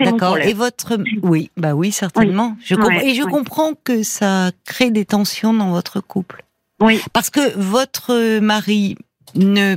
D'accord. 0.00 0.38
Et 0.38 0.54
votre, 0.54 0.98
oui, 1.22 1.50
bah 1.56 1.74
oui, 1.74 1.92
certainement. 1.92 2.56
Je 2.64 2.74
et 3.04 3.14
je 3.14 3.22
comprends 3.22 3.72
que 3.84 4.02
ça 4.02 4.50
crée 4.64 4.90
des 4.90 5.04
tensions 5.04 5.52
dans 5.52 5.70
votre 5.70 6.00
couple. 6.00 6.44
Oui. 6.80 7.00
Parce 7.12 7.30
que 7.30 7.56
votre 7.56 8.38
mari 8.40 8.96
ne, 9.34 9.76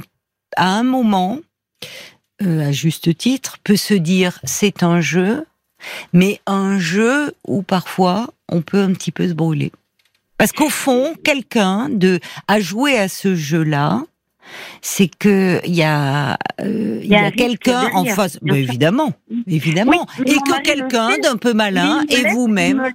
à 0.57 0.69
un 0.77 0.83
moment, 0.83 1.39
euh, 2.41 2.69
à 2.69 2.71
juste 2.71 3.15
titre, 3.17 3.57
peut 3.63 3.75
se 3.75 3.93
dire 3.93 4.39
c'est 4.43 4.83
un 4.83 5.01
jeu, 5.01 5.45
mais 6.13 6.39
un 6.45 6.79
jeu 6.79 7.33
où 7.47 7.61
parfois 7.61 8.29
on 8.49 8.61
peut 8.61 8.81
un 8.81 8.93
petit 8.93 9.11
peu 9.11 9.27
se 9.27 9.33
brûler. 9.33 9.71
Parce 10.37 10.51
qu'au 10.51 10.69
fond, 10.69 11.13
quelqu'un 11.23 11.89
de 11.89 12.19
à 12.47 12.59
jouer 12.59 12.97
à 12.97 13.07
ce 13.07 13.35
jeu-là, 13.35 14.03
c'est 14.81 15.07
que 15.07 15.61
il 15.65 15.75
y 15.75 15.83
a 15.83 16.37
euh, 16.61 16.99
il 17.01 17.09
y 17.09 17.15
a, 17.15 17.31
quelqu'un 17.31 17.89
en 17.93 18.05
face, 18.05 18.39
évidemment, 18.45 19.13
évidemment, 19.47 20.05
et 20.25 20.35
que 20.35 20.61
quelqu'un 20.61 21.17
d'un 21.19 21.37
peu 21.37 21.53
malin 21.53 22.03
et 22.09 22.29
vous-même. 22.29 22.91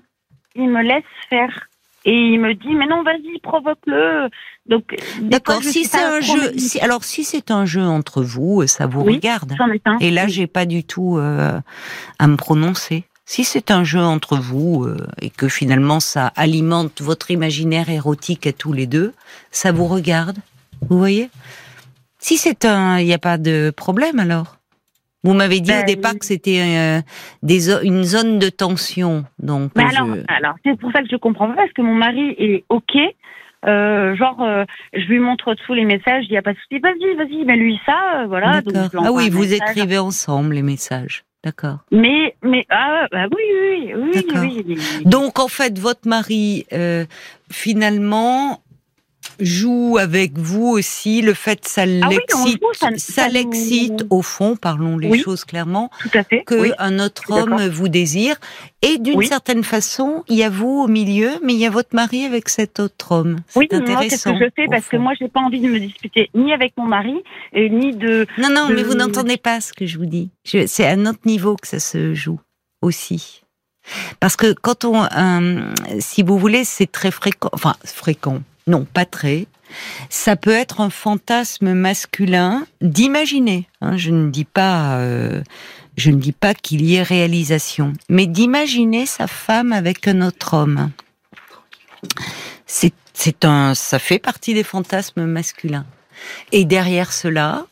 Il 0.55 0.69
me 0.69 0.83
laisse 0.83 1.05
faire 1.29 1.70
et 2.05 2.15
il 2.15 2.41
me 2.41 2.55
dit, 2.55 2.75
mais 2.75 2.87
non, 2.87 3.03
vas-y, 3.03 3.39
provoque-le. 3.41 4.29
Donc, 4.67 4.97
d'accord. 5.21 5.63
Si 5.63 5.85
c'est 5.85 6.03
un 6.03 6.21
jeu, 6.21 6.53
si, 6.57 6.81
alors 6.81 7.05
si 7.05 7.25
c'est 7.25 7.51
un 7.51 7.67
jeu 7.67 7.83
entre 7.83 8.23
vous, 8.23 8.67
ça 8.67 8.87
vous 8.87 9.05
regarde. 9.05 9.55
Et 10.01 10.11
là, 10.11 10.27
j'ai 10.27 10.47
pas 10.47 10.65
du 10.65 10.85
tout 10.85 11.19
euh, 11.19 11.61
à 12.19 12.27
me 12.27 12.37
prononcer. 12.37 13.05
Si 13.27 13.45
c'est 13.45 13.71
un 13.71 13.85
jeu 13.85 14.01
entre 14.01 14.37
vous 14.37 14.85
euh, 14.85 15.07
et 15.21 15.31
que 15.31 15.47
finalement 15.47 16.01
ça 16.01 16.33
alimente 16.35 17.01
votre 17.01 17.31
imaginaire 17.31 17.89
érotique 17.89 18.47
à 18.49 18.53
tous 18.53 18.73
les 18.73 18.87
deux, 18.87 19.13
ça 19.53 19.71
vous 19.71 19.87
regarde. 19.87 20.39
Vous 20.89 20.99
voyez? 20.99 21.31
Si 22.19 22.37
c'est 22.37 22.65
un, 22.65 22.99
il 22.99 23.07
n'y 23.07 23.15
a 23.15 23.19
pas 23.19 23.39
de 23.39 23.73
problème 23.77 24.19
alors? 24.19 24.57
Vous 25.23 25.35
m'avez 25.35 25.61
dit 25.61 25.71
au 25.71 25.75
ben, 25.75 25.85
départ 25.85 26.19
que 26.19 26.25
c'était 26.25 26.61
euh, 26.61 27.01
des, 27.43 27.71
une 27.85 28.05
zone 28.05 28.39
de 28.39 28.49
tension, 28.49 29.25
donc. 29.39 29.73
alors, 29.77 30.17
alors 30.29 30.55
c'est 30.65 30.79
pour 30.79 30.91
ça 30.93 31.03
que 31.03 31.09
je 31.11 31.17
comprends 31.17 31.49
pas 31.49 31.57
parce 31.57 31.73
que 31.73 31.83
mon 31.83 31.95
mari 31.95 32.35
est 32.39 32.65
ok. 32.69 32.97
Euh, 33.67 34.17
genre, 34.17 34.41
euh, 34.41 34.65
je 34.95 35.05
lui 35.07 35.19
montre 35.19 35.55
tous 35.67 35.75
les 35.75 35.85
messages, 35.85 36.25
il 36.29 36.31
n'y 36.31 36.39
a 36.39 36.43
pas 36.43 36.55
de 36.55 36.59
souci, 36.59 36.81
vas-y, 36.81 37.15
vas-y, 37.17 37.45
mais 37.45 37.57
lui 37.57 37.79
ça, 37.85 38.25
voilà. 38.27 38.63
ah 39.05 39.13
oui, 39.13 39.29
vous 39.29 39.53
écrivez 39.53 39.99
ensemble 39.99 40.55
les 40.55 40.63
messages. 40.63 41.25
D'accord. 41.45 41.79
Mais, 41.91 42.35
mais, 42.43 42.67
ah, 42.71 43.07
bah 43.13 43.27
oui, 43.35 43.93
oui, 43.97 44.25
oui, 44.35 44.65
oui, 44.67 45.05
Donc, 45.05 45.39
en 45.39 45.49
fait, 45.49 45.79
votre 45.79 46.09
mari, 46.09 46.67
finalement, 47.51 48.63
joue 49.39 49.97
avec 49.99 50.39
vous 50.39 50.67
aussi 50.67 51.23
le 51.23 51.35
fait 51.35 51.67
ça 51.67 51.83
ah 51.83 52.09
l'excite. 52.09 52.63
ça, 52.97 53.29
l'excite 53.29 54.05
au 54.11 54.23
fond 54.23 54.57
parlons 54.57 54.97
les 54.97 55.19
choses 55.19 55.45
clairement 55.45 55.91
que 56.47 56.73
un 56.79 56.99
autre 56.99 57.31
homme 57.31 57.69
vous 57.69 57.89
désire. 57.89 58.37
Et 58.83 58.99
d'une 58.99 59.23
certaine 59.23 59.63
façon 59.63 60.25
il 60.29 60.37
y 60.37 60.43
a 60.43 60.51
vous 60.51 60.83
au 60.85 60.89
milieu 60.89 61.31
mais 61.43 61.55
il 61.55 61.61
y 61.61 61.67
a 61.67 61.71
votre 61.71 61.95
mari 61.95 62.25
avec 62.25 62.49
cet 62.49 62.81
autre 62.81 63.13
homme. 63.13 63.37
Oui 63.57 63.69
c'est 63.71 64.17
ce 64.17 64.29
que 64.29 64.35
je 64.37 64.51
fais? 64.57 64.67
parce 64.69 64.87
que 64.87 64.97
moi 64.97 65.13
j'ai 65.19 65.29
pas 65.29 65.41
envie 65.41 65.61
de 65.61 65.69
me 65.69 65.79
disputer 65.79 66.31
ni 66.35 66.53
avec 66.53 66.73
mon 66.77 66.87
mari 66.87 67.23
ni 67.55 67.95
de 67.95 68.27
non 68.39 68.49
non 68.51 68.69
mais 68.71 68.83
vous 68.83 68.95
n'entendez 68.95 69.37
pas 69.37 69.61
ce 69.61 69.73
que 69.73 69.87
je 69.87 69.99
vous 69.99 70.07
dis. 70.07 70.31
C'est 70.45 70.87
à 70.87 70.97
notre 70.97 71.27
niveau 71.27 71.57
que 71.57 71.67
ça 71.67 71.81
se 71.81 72.15
joue 72.15 72.41
aussi. 72.83 73.43
Parce 74.21 74.37
que 74.37 74.53
quand 74.53 74.85
on, 74.85 75.05
euh, 75.05 75.75
si 75.99 76.23
vous 76.23 76.39
voulez, 76.39 76.65
c'est 76.65 76.91
très 76.91 77.11
fréquent, 77.11 77.49
enfin 77.53 77.75
fréquent, 77.85 78.41
non, 78.71 78.85
pas 78.85 79.05
très. 79.05 79.47
Ça 80.09 80.37
peut 80.37 80.55
être 80.55 80.81
un 80.81 80.91
fantasme 80.91 81.75
masculin 81.75 82.67
d'imaginer. 82.81 83.69
Hein, 83.81 83.97
je 83.97 84.11
ne 84.11 84.31
dis 84.31 84.45
pas, 84.45 84.99
euh, 84.99 85.43
je 85.97 86.11
ne 86.11 86.19
dis 86.19 86.33
pas 86.33 86.55
qu'il 86.55 86.83
y 86.83 86.95
ait 86.95 87.03
réalisation, 87.03 87.93
mais 88.09 88.27
d'imaginer 88.27 89.07
sa 89.07 89.27
femme 89.27 89.73
avec 89.73 90.07
un 90.07 90.23
autre 90.23 90.55
homme. 90.55 90.91
C'est, 92.67 93.45
un, 93.45 93.75
ça 93.75 93.99
fait 93.99 94.21
partie 94.21 94.55
des 94.55 94.63
fantasmes 94.63 95.27
masculins. 95.27 95.87
Et 96.53 96.65
derrière 96.65 97.13
cela, 97.13 97.67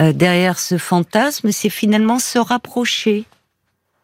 euh, 0.00 0.12
derrière 0.12 0.60
ce 0.60 0.78
fantasme, 0.78 1.50
c'est 1.50 1.68
finalement 1.68 2.20
se 2.20 2.38
rapprocher 2.38 3.24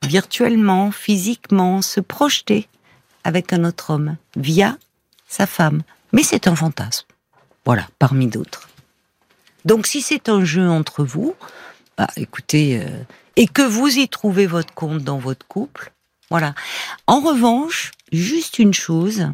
virtuellement, 0.04 0.90
physiquement, 0.90 1.80
se 1.80 2.00
projeter 2.00 2.66
avec 3.22 3.52
un 3.52 3.64
autre 3.64 3.90
homme 3.90 4.16
via 4.36 4.76
sa 5.28 5.46
femme. 5.46 5.82
Mais 6.12 6.22
c'est 6.22 6.48
un 6.48 6.56
fantasme. 6.56 7.06
Voilà, 7.64 7.86
parmi 7.98 8.26
d'autres. 8.26 8.68
Donc 9.64 9.86
si 9.86 10.00
c'est 10.00 10.28
un 10.28 10.44
jeu 10.44 10.68
entre 10.68 11.04
vous, 11.04 11.34
bah, 11.96 12.08
écoutez, 12.16 12.80
euh, 12.80 12.88
et 13.36 13.46
que 13.46 13.62
vous 13.62 13.98
y 13.98 14.08
trouvez 14.08 14.46
votre 14.46 14.74
compte 14.74 15.00
dans 15.00 15.18
votre 15.18 15.46
couple, 15.46 15.92
voilà. 16.30 16.54
En 17.06 17.20
revanche, 17.20 17.92
juste 18.12 18.58
une 18.58 18.74
chose, 18.74 19.28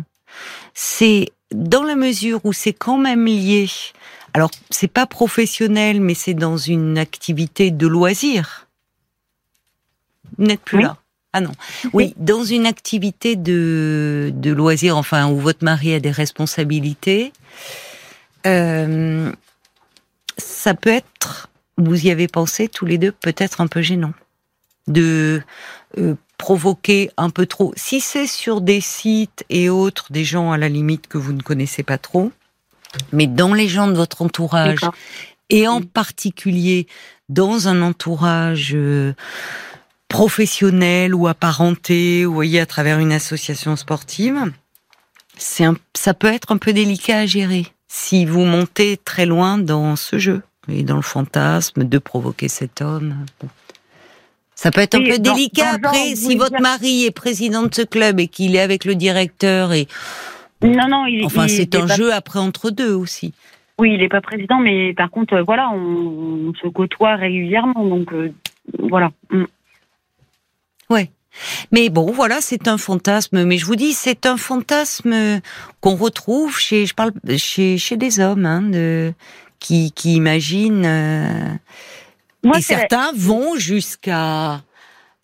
c'est 0.75 1.33
dans 1.52 1.83
la 1.83 1.95
mesure 1.95 2.40
où 2.45 2.52
c'est 2.52 2.73
quand 2.73 2.99
même 2.99 3.26
lié. 3.26 3.68
Alors, 4.35 4.50
c'est 4.71 4.88
pas 4.88 5.06
professionnel, 5.06 6.00
mais 6.00 6.14
c'est 6.14 6.35
dans 6.35 6.56
une 6.56 6.99
activité 6.99 7.71
de 7.71 7.87
loisir. 7.87 8.66
Vous 10.37 10.45
n'êtes 10.45 10.61
plus 10.61 10.83
là. 10.83 10.99
Ah 11.37 11.43
non. 11.43 11.52
Oui, 11.93 12.14
dans 12.16 12.45
une 12.45 12.64
activité 12.64 13.37
de, 13.37 14.33
de 14.35 14.52
loisir, 14.52 14.97
enfin, 14.97 15.28
où 15.28 15.38
votre 15.38 15.64
mari 15.64 15.93
a 15.93 16.00
des 16.00 16.11
responsabilités, 16.11 17.33
euh, 18.47 19.31
ça 20.38 20.73
peut 20.73 20.95
être, 21.02 21.50
vous 21.76 22.07
y 22.07 22.11
avez 22.11 22.26
pensé 22.26 22.69
tous 22.69 22.87
les 22.87 22.97
deux, 22.97 23.12
peut-être 23.12 23.61
un 23.61 23.66
peu 23.66 23.83
gênant. 23.83 24.14
de 24.87 25.43
euh, 25.99 26.14
provoquer 26.38 27.11
un 27.16 27.31
peu 27.31 27.47
trop. 27.47 27.73
Si 27.76 28.00
c'est 28.00 28.26
sur 28.26 28.61
des 28.61 28.81
sites 28.81 29.45
et 29.50 29.69
autres, 29.69 30.07
des 30.11 30.25
gens 30.25 30.52
à 30.52 30.59
la 30.59 30.69
limite 30.69 31.07
que 31.09 31.19
vous 31.19 31.33
ne 31.33 31.43
connaissez 31.43 31.83
pas 31.83 31.99
trop, 31.99 32.31
mais 33.12 33.26
dans 33.26 33.52
les 33.52 33.69
gens 33.69 33.88
de 33.88 33.95
votre 33.95 34.23
entourage, 34.23 34.81
et 35.50 35.69
en 35.69 35.83
particulier 35.83 36.87
dans 37.28 37.69
un 37.69 37.83
entourage 37.83 38.73
euh, 38.75 39.14
professionnel 40.08 41.14
ou 41.14 41.26
apparenté, 41.26 42.25
vous 42.25 42.34
voyez, 42.34 42.60
à 42.60 42.66
travers 42.66 42.98
une 42.98 43.12
association 43.12 43.76
sportive, 43.76 44.52
c'est 45.36 45.64
ça 45.94 46.14
peut 46.14 46.32
être 46.32 46.52
un 46.52 46.58
peu 46.58 46.72
délicat 46.72 47.18
à 47.18 47.26
gérer 47.26 47.66
si 47.88 48.25
vous 48.25 48.44
montez 48.44 48.96
très 48.96 49.26
loin 49.26 49.58
dans 49.58 49.96
ce 49.96 50.18
jeu 50.18 50.42
et 50.68 50.82
dans 50.82 50.96
le 50.96 51.02
fantasme 51.02 51.84
de 51.84 51.98
provoquer 51.98 52.48
cet 52.48 52.80
homme. 52.80 53.26
Ça 54.54 54.70
peut 54.70 54.80
être 54.80 54.94
un 54.94 55.04
peu 55.04 55.18
délicat 55.18 55.72
après 55.75 56.16
si 56.16 56.36
votre 56.36 56.60
mari 56.60 57.04
est 57.04 57.10
président 57.10 57.64
de 57.64 57.75
ce 57.75 57.82
club 57.82 58.20
et 58.20 58.28
qu'il 58.28 58.56
est 58.56 58.60
avec 58.60 58.84
le 58.84 58.94
directeur 58.94 59.72
et 59.72 59.86
non 60.62 60.88
non 60.88 61.04
il, 61.04 61.25
enfin 61.26 61.48
c'est 61.48 61.75
un 61.75 61.86
jeu 61.86 62.12
après 62.12 62.38
entre 62.38 62.70
deux 62.70 62.94
aussi. 62.94 63.34
Oui, 63.78 63.92
il 63.92 63.98
n'est 64.00 64.08
pas 64.08 64.22
président, 64.22 64.58
mais 64.58 64.94
par 64.94 65.10
contre, 65.10 65.34
euh, 65.34 65.42
voilà, 65.42 65.70
on, 65.70 66.52
se 66.62 66.66
côtoie 66.68 67.16
régulièrement, 67.16 67.84
donc 67.84 68.10
euh, 68.14 68.32
voilà. 68.78 69.10
Ouais. 70.90 71.11
Mais 71.71 71.90
bon, 71.90 72.12
voilà, 72.12 72.40
c'est 72.40 72.69
un 72.69 72.78
fantasme. 72.78 73.45
Mais 73.45 73.59
je 73.59 73.66
vous 73.66 73.76
dis, 73.76 73.93
c'est 73.93 74.26
un 74.26 74.37
fantasme 74.37 75.40
qu'on 75.81 75.97
retrouve 75.97 76.59
chez, 76.59 76.87
je 76.87 76.95
parle, 76.95 77.12
chez, 77.37 77.78
chez 77.78 77.97
des 77.97 78.21
hommes, 78.21 78.47
hein, 78.47 78.62
de, 78.62 79.12
qui, 79.61 79.93
qui 79.93 80.14
imaginent. 80.14 80.87
Euh, 80.87 81.55
et 82.57 82.61
certains 82.61 83.12
vont 83.14 83.57
jusqu'à 83.57 84.62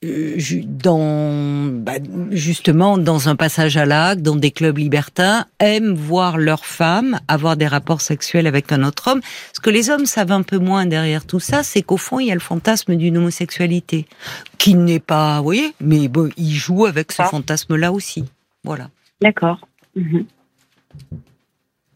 dans 0.03 1.67
bah, 1.73 1.93
justement 2.31 2.99
dans 2.99 3.29
un 3.29 3.37
passage 3.37 3.77
à 3.77 3.85
l'acte, 3.85 4.23
dans 4.23 4.37
des 4.37 4.51
clubs 4.51 4.77
libertins, 4.79 5.47
aiment 5.61 5.95
voir 5.95 6.39
leurs 6.39 6.65
femmes 6.65 7.21
avoir 7.29 7.57
des 7.57 7.67
rapports 7.67 8.01
sexuels 8.01 8.47
avec 8.47 8.73
un 8.73 8.83
autre 8.83 9.11
homme. 9.11 9.21
Ce 9.53 9.61
que 9.61 9.71
les 9.71 9.91
hommes 9.91 10.07
savent 10.07 10.33
un 10.33 10.43
peu 10.43 10.59
moins 10.59 10.87
derrière 10.87 11.25
tout 11.25 11.41
ça, 11.41 11.63
c'est 11.63 11.83
qu'au 11.83 11.97
fond 11.97 12.19
il 12.19 12.29
y 12.29 12.31
a 12.33 12.35
le 12.35 12.41
fantasme 12.41 12.97
d'une 12.97 13.17
homosexualité 13.17 14.07
qui 14.59 14.75
n'est 14.75 15.01
pas, 15.01 15.39
vous 15.39 15.45
voyez, 15.45 15.73
mais 15.81 16.09
bon, 16.09 16.31
ils 16.37 16.55
jouent 16.55 16.87
avec 16.87 17.13
ce 17.13 17.23
ah. 17.23 17.27
fantasme-là 17.27 17.93
aussi. 17.93 18.25
Voilà. 18.65 18.91
D'accord. 19.21 19.67
Mhm. 19.97 20.25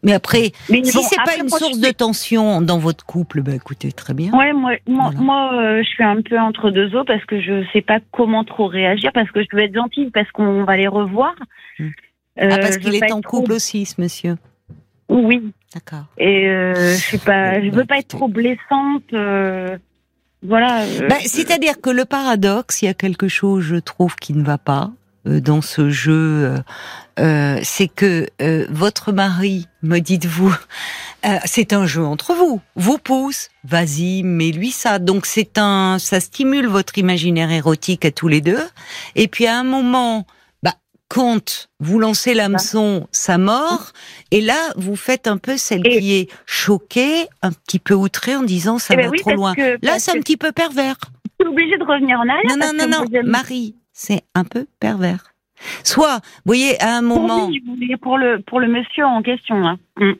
Mais 0.03 0.13
après, 0.13 0.51
si 0.67 1.03
c'est 1.03 1.23
pas 1.23 1.37
une 1.41 1.49
source 1.49 1.79
de 1.79 1.91
tension 1.91 2.61
dans 2.61 2.77
votre 2.77 3.05
couple, 3.05 3.41
bah 3.41 3.53
écoutez, 3.55 3.91
très 3.91 4.13
bien. 4.13 4.31
Ouais, 4.31 4.53
moi, 4.53 4.73
moi, 4.85 5.51
euh, 5.53 5.83
je 5.83 5.89
suis 5.89 6.03
un 6.03 6.21
peu 6.21 6.39
entre 6.39 6.69
deux 6.69 6.95
eaux 6.95 7.03
parce 7.03 7.25
que 7.25 7.41
je 7.41 7.65
sais 7.73 7.81
pas 7.81 7.99
comment 8.11 8.43
trop 8.43 8.67
réagir 8.67 9.11
parce 9.13 9.29
que 9.31 9.41
je 9.41 9.47
veux 9.53 9.63
être 9.63 9.73
gentille 9.73 10.11
parce 10.11 10.29
qu'on 10.31 10.63
va 10.65 10.77
les 10.77 10.87
revoir. 10.87 11.33
Hmm. 11.79 11.87
Euh, 12.39 12.49
ah, 12.51 12.57
parce 12.59 12.77
qu'il 12.77 12.93
est 12.93 13.11
en 13.11 13.21
couple 13.21 13.53
aussi, 13.53 13.85
ce 13.85 13.99
monsieur. 13.99 14.37
Oui. 15.09 15.51
D'accord. 15.73 16.05
Et 16.19 16.47
euh, 16.47 16.75
je 16.75 16.97
sais 16.97 17.17
pas, 17.17 17.59
je 17.59 17.71
veux 17.71 17.85
pas 17.85 17.97
être 17.97 18.09
trop 18.09 18.27
blessante. 18.27 19.03
voilà. 20.43 20.85
Bah, 21.09 21.15
c'est-à-dire 21.25 21.81
que 21.81 21.89
le 21.89 22.05
paradoxe, 22.05 22.83
il 22.83 22.85
y 22.85 22.89
a 22.89 22.93
quelque 22.93 23.27
chose, 23.27 23.63
je 23.63 23.77
trouve, 23.77 24.15
qui 24.17 24.33
ne 24.33 24.43
va 24.43 24.59
pas 24.59 24.91
dans 25.27 25.61
ce 25.61 25.89
jeu 25.89 26.55
euh, 27.19 27.59
c'est 27.63 27.87
que 27.87 28.27
euh, 28.41 28.67
votre 28.69 29.11
mari, 29.11 29.65
me 29.81 29.99
dites-vous, 29.99 30.53
euh, 31.25 31.37
c'est 31.45 31.73
un 31.73 31.85
jeu 31.85 32.03
entre 32.05 32.33
vous. 32.33 32.61
Vous 32.75 32.99
pousse, 32.99 33.49
vas-y, 33.63 34.21
mets-lui 34.23 34.71
ça. 34.71 34.99
Donc 34.99 35.25
c'est 35.25 35.57
un, 35.57 35.97
ça 35.99 36.19
stimule 36.19 36.67
votre 36.67 36.97
imaginaire 36.97 37.51
érotique 37.51 38.05
à 38.05 38.11
tous 38.11 38.27
les 38.27 38.41
deux. 38.41 38.59
Et 39.15 39.27
puis 39.27 39.47
à 39.47 39.57
un 39.57 39.63
moment, 39.63 40.27
bah, 40.61 40.75
quand 41.07 41.69
vous 41.79 41.97
lancez 41.97 42.35
l'hameçon, 42.35 43.07
ça 43.11 43.39
mord. 43.39 43.93
Et 44.29 44.41
là, 44.41 44.71
vous 44.75 44.95
faites 44.95 45.25
un 45.25 45.37
peu 45.37 45.57
celle 45.57 45.81
qui 45.81 46.13
est 46.13 46.29
choquée, 46.45 47.25
un 47.41 47.51
petit 47.51 47.79
peu 47.79 47.95
outrée 47.95 48.35
en 48.35 48.43
disant 48.43 48.77
ça 48.77 48.93
eh 48.93 48.97
ben 48.97 49.09
va 49.09 49.17
trop 49.17 49.31
loin. 49.31 49.53
là, 49.81 49.97
c'est 49.97 50.15
un 50.15 50.19
petit 50.19 50.37
peu 50.37 50.51
pervers. 50.51 50.97
Je 51.39 51.47
obligée 51.47 51.77
de 51.77 51.83
revenir 51.83 52.19
en 52.19 52.27
arrière. 52.29 52.57
Non, 52.57 52.73
non, 52.73 52.87
non, 52.87 53.05
non, 53.09 53.21
Marie, 53.23 53.75
c'est 53.97 54.21
un 54.35 54.43
peu 54.43 54.67
pervers. 54.79 55.33
Soit, 55.83 56.17
vous 56.17 56.41
voyez, 56.45 56.79
à 56.81 56.95
un 56.95 57.01
moment. 57.01 57.49
Pour, 58.01 58.19
le, 58.19 58.39
pour 58.43 58.59
le 58.59 58.67
monsieur 58.67 59.03
en 59.05 59.23
question. 59.23 59.67
Hein. 59.67 59.79
Mm. 59.97 60.11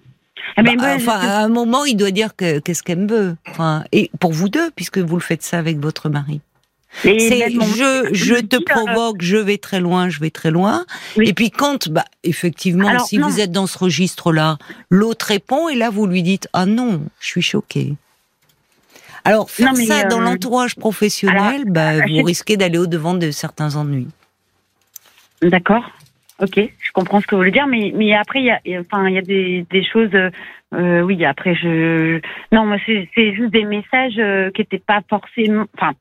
Eh 0.57 0.63
ben, 0.63 0.77
bah, 0.77 0.93
enfin, 0.95 1.19
à 1.19 1.43
un 1.43 1.47
moment, 1.47 1.85
il 1.85 1.95
doit 1.95 2.09
dire 2.09 2.35
qu'est-ce 2.35 2.81
qu'elle 2.81 3.07
veut. 3.07 3.35
Enfin, 3.47 3.83
et 3.91 4.09
pour 4.19 4.33
vous 4.33 4.49
deux, 4.49 4.71
puisque 4.71 4.97
vous 4.97 5.15
le 5.15 5.21
faites 5.21 5.43
ça 5.43 5.59
avec 5.59 5.77
votre 5.77 6.09
mari. 6.09 6.41
C'est 7.03 7.51
je, 7.51 8.09
je 8.13 8.35
te 8.35 8.55
euh, 8.55 8.59
provoque, 8.65 9.21
je 9.21 9.37
vais 9.37 9.57
très 9.59 9.79
loin, 9.79 10.09
je 10.09 10.19
vais 10.19 10.31
très 10.31 10.49
loin. 10.49 10.85
Et 11.17 11.33
puis 11.33 11.51
quand, 11.51 11.89
bah, 11.89 12.05
effectivement, 12.23 12.97
si 12.99 13.19
vous 13.19 13.39
êtes 13.39 13.51
dans 13.51 13.67
ce 13.67 13.77
registre-là, 13.77 14.57
l'autre 14.89 15.27
répond 15.27 15.69
et 15.69 15.75
là 15.75 15.91
vous 15.91 16.07
lui 16.07 16.23
dites 16.23 16.47
ah 16.53 16.65
non, 16.65 17.01
je 17.19 17.27
suis 17.27 17.41
choquée. 17.43 17.93
Alors 19.27 19.49
faire 19.49 19.75
ça 19.75 20.05
dans 20.05 20.21
euh, 20.21 20.23
l'entourage 20.23 20.75
professionnel, 20.75 21.65
bah, 21.67 22.05
vous 22.07 22.23
risquez 22.23 22.55
d'aller 22.55 22.77
au 22.77 22.87
devant 22.87 23.13
de 23.13 23.29
certains 23.31 23.75
ennuis. 23.75 24.07
D'accord. 25.41 25.91
Ok, 26.39 26.55
je 26.55 26.91
comprends 26.93 27.19
ce 27.19 27.27
que 27.27 27.35
vous 27.35 27.41
voulez 27.41 27.51
dire, 27.51 27.67
mais 27.67 27.91
mais 27.95 28.13
après 28.13 28.39
il 28.39 28.45
y 28.45 28.51
a 28.51 28.61
enfin 28.79 29.09
il 29.09 29.15
y 29.15 29.17
a 29.17 29.21
des 29.21 29.65
des 29.69 29.83
choses. 29.83 30.15
Euh, 30.73 31.01
oui, 31.01 31.25
après 31.25 31.55
je 31.55 32.21
non 32.51 32.65
moi 32.65 32.77
c'est 32.85 33.35
juste 33.35 33.51
des 33.51 33.65
messages 33.65 34.19
euh, 34.19 34.49
qui 34.51 34.61
étaient 34.61 34.79
pas 34.79 35.01
forcément 35.09 35.65
enfin 35.75 35.93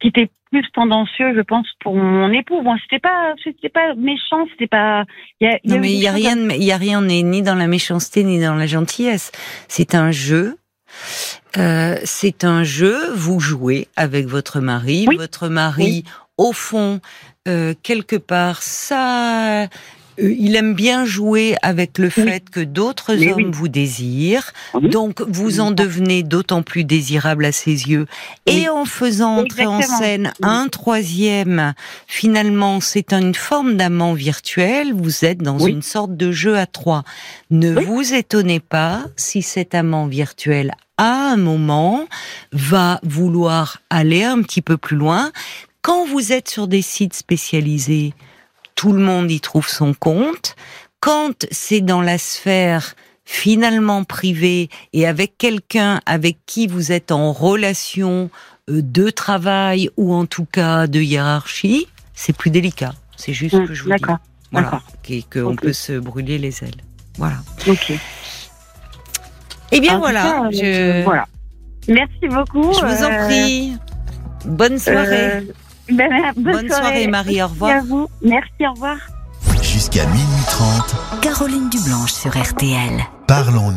qui 0.00 0.08
étaient 0.08 0.30
plus 0.50 0.64
tendancieux, 0.72 1.34
je 1.36 1.42
pense, 1.42 1.66
pour 1.80 1.94
mon 1.94 2.32
époux. 2.32 2.62
Bon, 2.62 2.76
c'était 2.82 3.00
pas, 3.00 3.34
c'était 3.44 3.68
pas 3.68 3.94
méchant, 3.94 4.46
c'était 4.50 4.66
pas. 4.66 5.04
Y 5.40 5.46
a, 5.46 5.58
y 5.62 5.68
non, 5.68 5.78
mais 5.78 5.92
il 5.92 6.00
y 6.00 6.08
a 6.08 6.12
rien, 6.12 6.36
il 6.50 6.64
y 6.64 6.72
a 6.72 6.76
rien 6.76 7.02
ni 7.02 7.42
dans 7.42 7.54
la 7.54 7.66
méchanceté 7.66 8.24
ni 8.24 8.40
dans 8.40 8.54
la 8.54 8.66
gentillesse. 8.66 9.30
C'est 9.68 9.94
un 9.94 10.10
jeu. 10.10 10.56
Euh, 11.58 11.96
c'est 12.04 12.44
un 12.44 12.62
jeu. 12.64 13.12
Vous 13.14 13.40
jouez 13.40 13.88
avec 13.96 14.26
votre 14.26 14.60
mari. 14.60 15.06
Votre 15.16 15.48
mari, 15.48 16.04
au 16.36 16.52
fond, 16.52 17.00
euh, 17.48 17.74
quelque 17.82 18.16
part, 18.16 18.62
ça, 18.62 19.68
il 20.18 20.56
aime 20.56 20.74
bien 20.74 21.04
jouer 21.04 21.56
avec 21.62 21.98
le 21.98 22.10
fait 22.10 22.48
que 22.50 22.60
d'autres 22.60 23.14
hommes 23.26 23.50
vous 23.50 23.68
désirent, 23.68 24.52
donc 24.80 25.20
vous 25.22 25.60
en 25.60 25.70
devenez 25.70 26.22
d'autant 26.22 26.62
plus 26.62 26.84
désirable 26.84 27.44
à 27.44 27.52
ses 27.52 27.88
yeux. 27.88 28.06
Et 28.46 28.68
en 28.68 28.84
faisant 28.84 29.38
entrer 29.38 29.66
en 29.66 29.80
scène 29.82 30.32
un 30.42 30.68
troisième, 30.68 31.74
finalement, 32.06 32.80
c'est 32.80 33.12
une 33.12 33.34
forme 33.34 33.76
d'amant 33.76 34.14
virtuel. 34.14 34.92
Vous 34.92 35.24
êtes 35.24 35.38
dans 35.38 35.58
une 35.58 35.82
sorte 35.82 36.16
de 36.16 36.32
jeu 36.32 36.56
à 36.56 36.66
trois. 36.66 37.04
Ne 37.50 37.80
vous 37.80 38.14
étonnez 38.14 38.60
pas 38.60 39.04
si 39.16 39.42
cet 39.42 39.74
amant 39.74 40.06
virtuel 40.06 40.72
à 40.98 41.30
un 41.32 41.36
moment 41.36 42.06
va 42.52 43.00
vouloir 43.04 43.80
aller 43.88 44.24
un 44.24 44.42
petit 44.42 44.62
peu 44.62 44.76
plus 44.76 44.96
loin, 44.96 45.30
quand 45.80 46.04
vous 46.04 46.32
êtes 46.32 46.48
sur 46.48 46.66
des 46.66 46.82
sites 46.82 47.14
spécialisés, 47.14 48.12
tout 48.78 48.92
le 48.92 49.00
monde 49.00 49.28
y 49.28 49.40
trouve 49.40 49.66
son 49.66 49.92
compte. 49.92 50.54
Quand 51.00 51.46
c'est 51.50 51.80
dans 51.80 52.00
la 52.00 52.16
sphère 52.16 52.94
finalement 53.24 54.04
privée 54.04 54.68
et 54.92 55.04
avec 55.04 55.36
quelqu'un 55.36 56.00
avec 56.06 56.38
qui 56.46 56.68
vous 56.68 56.92
êtes 56.92 57.10
en 57.10 57.32
relation 57.32 58.30
euh, 58.70 58.80
de 58.80 59.10
travail 59.10 59.90
ou 59.96 60.14
en 60.14 60.26
tout 60.26 60.44
cas 60.44 60.86
de 60.86 61.00
hiérarchie, 61.00 61.88
c'est 62.14 62.32
plus 62.32 62.50
délicat. 62.50 62.94
C'est 63.16 63.32
juste 63.32 63.56
mmh, 63.56 63.66
que 63.66 63.74
je 63.74 63.82
vous 63.82 63.90
dis. 63.90 64.04
Voilà, 64.52 64.80
qu'on 65.32 65.56
peut 65.56 65.72
se 65.72 65.98
brûler 65.98 66.38
les 66.38 66.62
ailes. 66.62 66.80
Voilà. 67.16 67.38
Ok. 67.66 67.92
Eh 69.72 69.80
bien 69.80 69.98
voilà. 69.98 70.48
je... 70.52 71.02
voilà. 71.02 71.26
Merci 71.88 72.28
beaucoup. 72.28 72.72
Je 72.74 72.86
vous 72.86 73.04
en 73.04 73.10
euh, 73.10 73.26
prie. 73.26 73.76
Bonne 74.44 74.78
soirée. 74.78 75.32
Euh, 75.32 75.40
ben, 75.90 76.32
bonne, 76.36 76.68
soirée, 76.68 77.06
Marie, 77.06 77.42
au 77.42 77.48
revoir. 77.48 77.70
Merci 77.70 77.84
à 77.84 77.88
vous. 77.88 78.08
Merci, 78.22 78.66
au 78.66 78.72
revoir. 78.72 78.96
Jusqu'à 79.62 80.06
minuit 80.06 80.44
30. 80.48 81.20
Caroline 81.20 81.68
Dublanche 81.70 82.12
sur 82.12 82.30
RTL. 82.30 83.00
Parlons-nous. 83.26 83.76